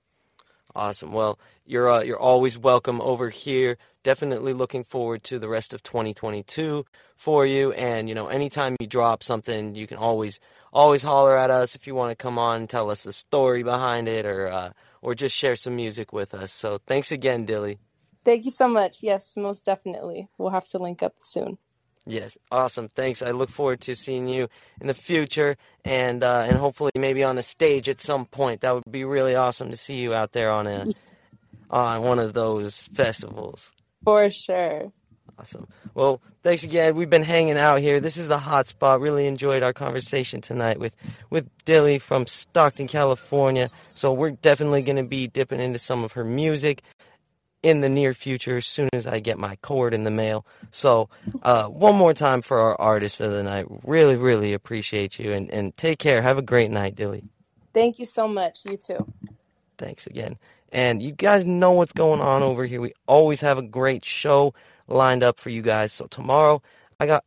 Awesome. 0.75 1.12
Well, 1.12 1.38
you're 1.66 1.90
uh, 1.90 2.02
you're 2.02 2.18
always 2.18 2.56
welcome 2.56 3.00
over 3.02 3.28
here. 3.28 3.76
Definitely 4.04 4.54
looking 4.54 4.84
forward 4.84 5.22
to 5.25 5.38
the 5.38 5.48
rest 5.48 5.75
of 5.75 5.82
2022 5.82 6.84
for 7.16 7.44
you. 7.44 7.72
And 7.72 8.08
you 8.08 8.14
know, 8.14 8.28
anytime 8.28 8.76
you 8.80 8.87
drop 8.87 9.22
something, 9.22 9.75
you 9.75 9.87
can 9.87 9.98
always 9.98 10.40
always 10.72 11.02
holler 11.02 11.37
at 11.37 11.50
us 11.50 11.75
if 11.75 11.87
you 11.87 11.94
want 11.94 12.10
to 12.10 12.16
come 12.16 12.38
on 12.38 12.60
and 12.60 12.70
tell 12.70 12.90
us 12.90 13.02
the 13.02 13.12
story 13.12 13.62
behind 13.62 14.08
it, 14.08 14.25
or 14.25 14.48
uh, 14.48 14.70
or 15.02 15.14
just 15.14 15.37
share 15.37 15.56
some 15.56 15.76
music 15.76 16.12
with 16.12 16.32
us. 16.32 16.52
So 16.52 16.78
thanks 16.87 17.12
again, 17.12 17.46
Dyli. 17.46 17.78
Thank 18.25 18.46
you 18.46 18.50
so 18.50 18.68
much. 18.68 19.02
Yes, 19.02 19.34
most 19.37 19.64
definitely. 19.64 20.28
We'll 20.38 20.50
have 20.50 20.68
to 20.68 20.78
link 20.78 21.02
up 21.02 21.14
soon. 21.22 21.58
Yes, 22.08 22.38
awesome. 22.50 22.88
Thanks. 22.88 23.20
I 23.20 23.32
look 23.32 23.50
forward 23.50 23.82
to 23.82 23.94
seeing 23.94 24.28
you 24.28 24.48
in 24.80 24.86
the 24.86 24.94
future, 24.94 25.58
and 25.84 26.22
uh, 26.22 26.46
and 26.48 26.56
hopefully 26.56 26.90
maybe 26.96 27.22
on 27.22 27.36
the 27.36 27.42
stage 27.42 27.86
at 27.86 28.00
some 28.00 28.24
point. 28.24 28.62
That 28.62 28.74
would 28.74 28.90
be 28.90 29.04
really 29.04 29.34
awesome 29.34 29.70
to 29.70 29.76
see 29.76 29.96
you 29.96 30.14
out 30.14 30.32
there 30.32 30.50
on 30.50 30.66
a 30.66 30.86
on 31.70 32.02
one 32.02 32.18
of 32.18 32.32
those 32.32 32.88
festivals. 32.94 33.74
For 34.04 34.30
sure. 34.30 34.90
Awesome. 35.38 35.68
Well, 35.94 36.22
thanks 36.42 36.64
again. 36.64 36.96
We've 36.96 37.10
been 37.10 37.22
hanging 37.22 37.58
out 37.58 37.80
here. 37.80 38.00
This 38.00 38.16
is 38.16 38.26
the 38.26 38.38
hot 38.38 38.68
spot. 38.68 39.02
Really 39.02 39.26
enjoyed 39.26 39.62
our 39.62 39.74
conversation 39.74 40.40
tonight 40.40 40.80
with 40.80 40.96
with 41.28 41.46
Dyli 41.66 42.00
from 42.00 42.26
Stockton, 42.26 42.88
California. 42.88 43.70
So 43.92 44.14
we're 44.14 44.30
definitely 44.30 44.80
going 44.80 44.96
to 44.96 45.02
be 45.02 45.26
dipping 45.26 45.60
into 45.60 45.78
some 45.78 46.04
of 46.04 46.12
her 46.12 46.24
music 46.24 46.82
in 47.62 47.80
the 47.80 47.88
near 47.88 48.14
future 48.14 48.58
as 48.58 48.66
soon 48.66 48.88
as 48.92 49.06
I 49.06 49.20
get 49.20 49.38
my 49.38 49.56
cord 49.56 49.94
in 49.94 50.04
the 50.04 50.10
mail. 50.10 50.46
So, 50.70 51.08
uh, 51.42 51.66
one 51.66 51.96
more 51.96 52.14
time 52.14 52.42
for 52.42 52.60
our 52.60 52.80
artist 52.80 53.20
of 53.20 53.32
the 53.32 53.42
night. 53.42 53.66
Really, 53.84 54.16
really 54.16 54.52
appreciate 54.52 55.18
you 55.18 55.32
and, 55.32 55.50
and 55.50 55.76
take 55.76 55.98
care. 55.98 56.22
Have 56.22 56.38
a 56.38 56.42
great 56.42 56.70
night, 56.70 56.94
Dyli. 56.94 57.24
Thank 57.74 57.98
you 57.98 58.06
so 58.06 58.28
much. 58.28 58.64
You 58.64 58.76
too. 58.76 59.12
Thanks 59.76 60.06
again. 60.06 60.38
And 60.70 61.02
you 61.02 61.12
guys 61.12 61.44
know 61.44 61.72
what's 61.72 61.92
going 61.92 62.20
on 62.20 62.42
over 62.42 62.66
here. 62.66 62.80
We 62.80 62.92
always 63.06 63.40
have 63.40 63.58
a 63.58 63.62
great 63.62 64.04
show 64.04 64.54
lined 64.86 65.22
up 65.22 65.38
for 65.38 65.50
you 65.50 65.62
guys. 65.62 65.92
So 65.92 66.06
tomorrow 66.06 66.62
I 67.00 67.06
got 67.06 67.24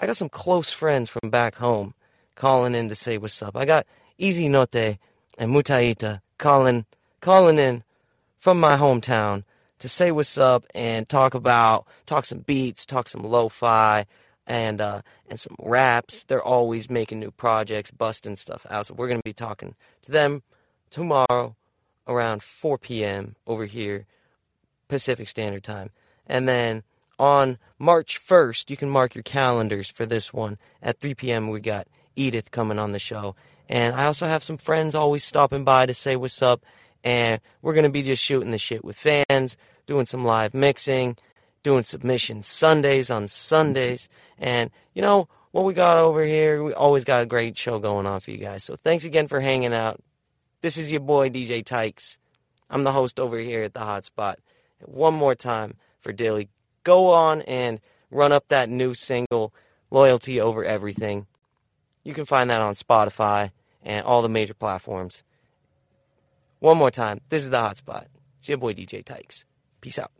I 0.00 0.06
got 0.06 0.16
some 0.16 0.28
close 0.28 0.72
friends 0.72 1.08
from 1.08 1.30
back 1.30 1.54
home 1.54 1.94
calling 2.34 2.74
in 2.74 2.88
to 2.88 2.94
say 2.94 3.18
what's 3.18 3.42
up. 3.42 3.56
I 3.56 3.64
got 3.64 3.86
Easy 4.18 4.48
Note 4.48 4.74
and 4.74 4.98
Mutaita 5.38 6.20
calling 6.38 6.84
calling 7.20 7.58
in 7.58 7.84
from 8.38 8.58
my 8.58 8.76
hometown 8.76 9.44
to 9.82 9.88
say 9.88 10.10
what's 10.10 10.38
up 10.38 10.64
and 10.74 11.08
talk 11.08 11.34
about 11.34 11.86
talk 12.06 12.24
some 12.24 12.38
beats, 12.38 12.86
talk 12.86 13.08
some 13.08 13.22
lo-fi 13.22 14.06
and 14.46 14.80
uh 14.80 15.02
and 15.28 15.38
some 15.38 15.56
raps. 15.60 16.24
They're 16.24 16.42
always 16.42 16.88
making 16.88 17.20
new 17.20 17.30
projects, 17.30 17.90
busting 17.90 18.36
stuff 18.36 18.66
out. 18.70 18.86
So 18.86 18.94
we're 18.94 19.08
gonna 19.08 19.20
be 19.24 19.32
talking 19.32 19.74
to 20.02 20.10
them 20.10 20.42
tomorrow 20.90 21.56
around 22.06 22.42
4 22.42 22.78
p.m. 22.78 23.36
over 23.46 23.66
here, 23.66 24.06
Pacific 24.88 25.28
Standard 25.28 25.64
Time. 25.64 25.90
And 26.26 26.48
then 26.48 26.82
on 27.18 27.58
March 27.78 28.20
1st, 28.24 28.70
you 28.70 28.76
can 28.76 28.90
mark 28.90 29.14
your 29.14 29.22
calendars 29.22 29.88
for 29.88 30.06
this 30.06 30.32
one. 30.32 30.58
At 30.82 30.98
3 30.98 31.14
p.m., 31.14 31.48
we 31.50 31.60
got 31.60 31.86
Edith 32.16 32.50
coming 32.50 32.78
on 32.78 32.92
the 32.92 32.98
show. 32.98 33.36
And 33.68 33.94
I 33.94 34.06
also 34.06 34.26
have 34.26 34.42
some 34.42 34.56
friends 34.58 34.94
always 34.94 35.24
stopping 35.24 35.64
by 35.64 35.86
to 35.86 35.94
say 35.94 36.16
what's 36.16 36.42
up. 36.42 36.64
And 37.04 37.40
we're 37.62 37.74
going 37.74 37.84
to 37.84 37.90
be 37.90 38.02
just 38.02 38.22
shooting 38.22 38.50
the 38.50 38.58
shit 38.58 38.84
with 38.84 38.96
fans, 38.96 39.56
doing 39.86 40.06
some 40.06 40.24
live 40.24 40.54
mixing, 40.54 41.16
doing 41.62 41.84
submission 41.84 42.42
Sundays 42.42 43.10
on 43.10 43.28
Sundays. 43.28 44.08
And, 44.38 44.70
you 44.94 45.02
know, 45.02 45.28
what 45.50 45.64
we 45.64 45.74
got 45.74 45.98
over 45.98 46.24
here, 46.24 46.62
we 46.62 46.72
always 46.72 47.04
got 47.04 47.22
a 47.22 47.26
great 47.26 47.58
show 47.58 47.78
going 47.78 48.06
on 48.06 48.20
for 48.20 48.30
you 48.30 48.38
guys. 48.38 48.64
So 48.64 48.76
thanks 48.76 49.04
again 49.04 49.28
for 49.28 49.40
hanging 49.40 49.74
out. 49.74 50.00
This 50.60 50.78
is 50.78 50.90
your 50.90 51.00
boy, 51.00 51.28
DJ 51.28 51.64
Tykes. 51.64 52.18
I'm 52.70 52.84
the 52.84 52.92
host 52.92 53.20
over 53.20 53.36
here 53.36 53.62
at 53.62 53.74
the 53.74 53.80
Hotspot. 53.80 54.36
One 54.80 55.14
more 55.14 55.34
time 55.34 55.74
for 56.00 56.12
Dyli. 56.12 56.48
Go 56.84 57.08
on 57.08 57.42
and 57.42 57.80
run 58.10 58.32
up 58.32 58.48
that 58.48 58.68
new 58.68 58.94
single, 58.94 59.52
Loyalty 59.90 60.40
Over 60.40 60.64
Everything. 60.64 61.26
You 62.02 62.14
can 62.14 62.24
find 62.24 62.50
that 62.50 62.60
on 62.60 62.74
Spotify 62.74 63.50
and 63.82 64.04
all 64.04 64.22
the 64.22 64.28
major 64.28 64.54
platforms. 64.54 65.22
One 66.62 66.76
more 66.76 66.92
time, 66.92 67.20
this 67.28 67.42
is 67.42 67.50
the 67.50 67.56
Hotspot. 67.56 68.06
It's 68.38 68.48
your 68.48 68.56
boy, 68.56 68.72
DJ 68.72 69.04
Tykes. 69.04 69.44
Peace 69.80 69.98
out. 69.98 70.12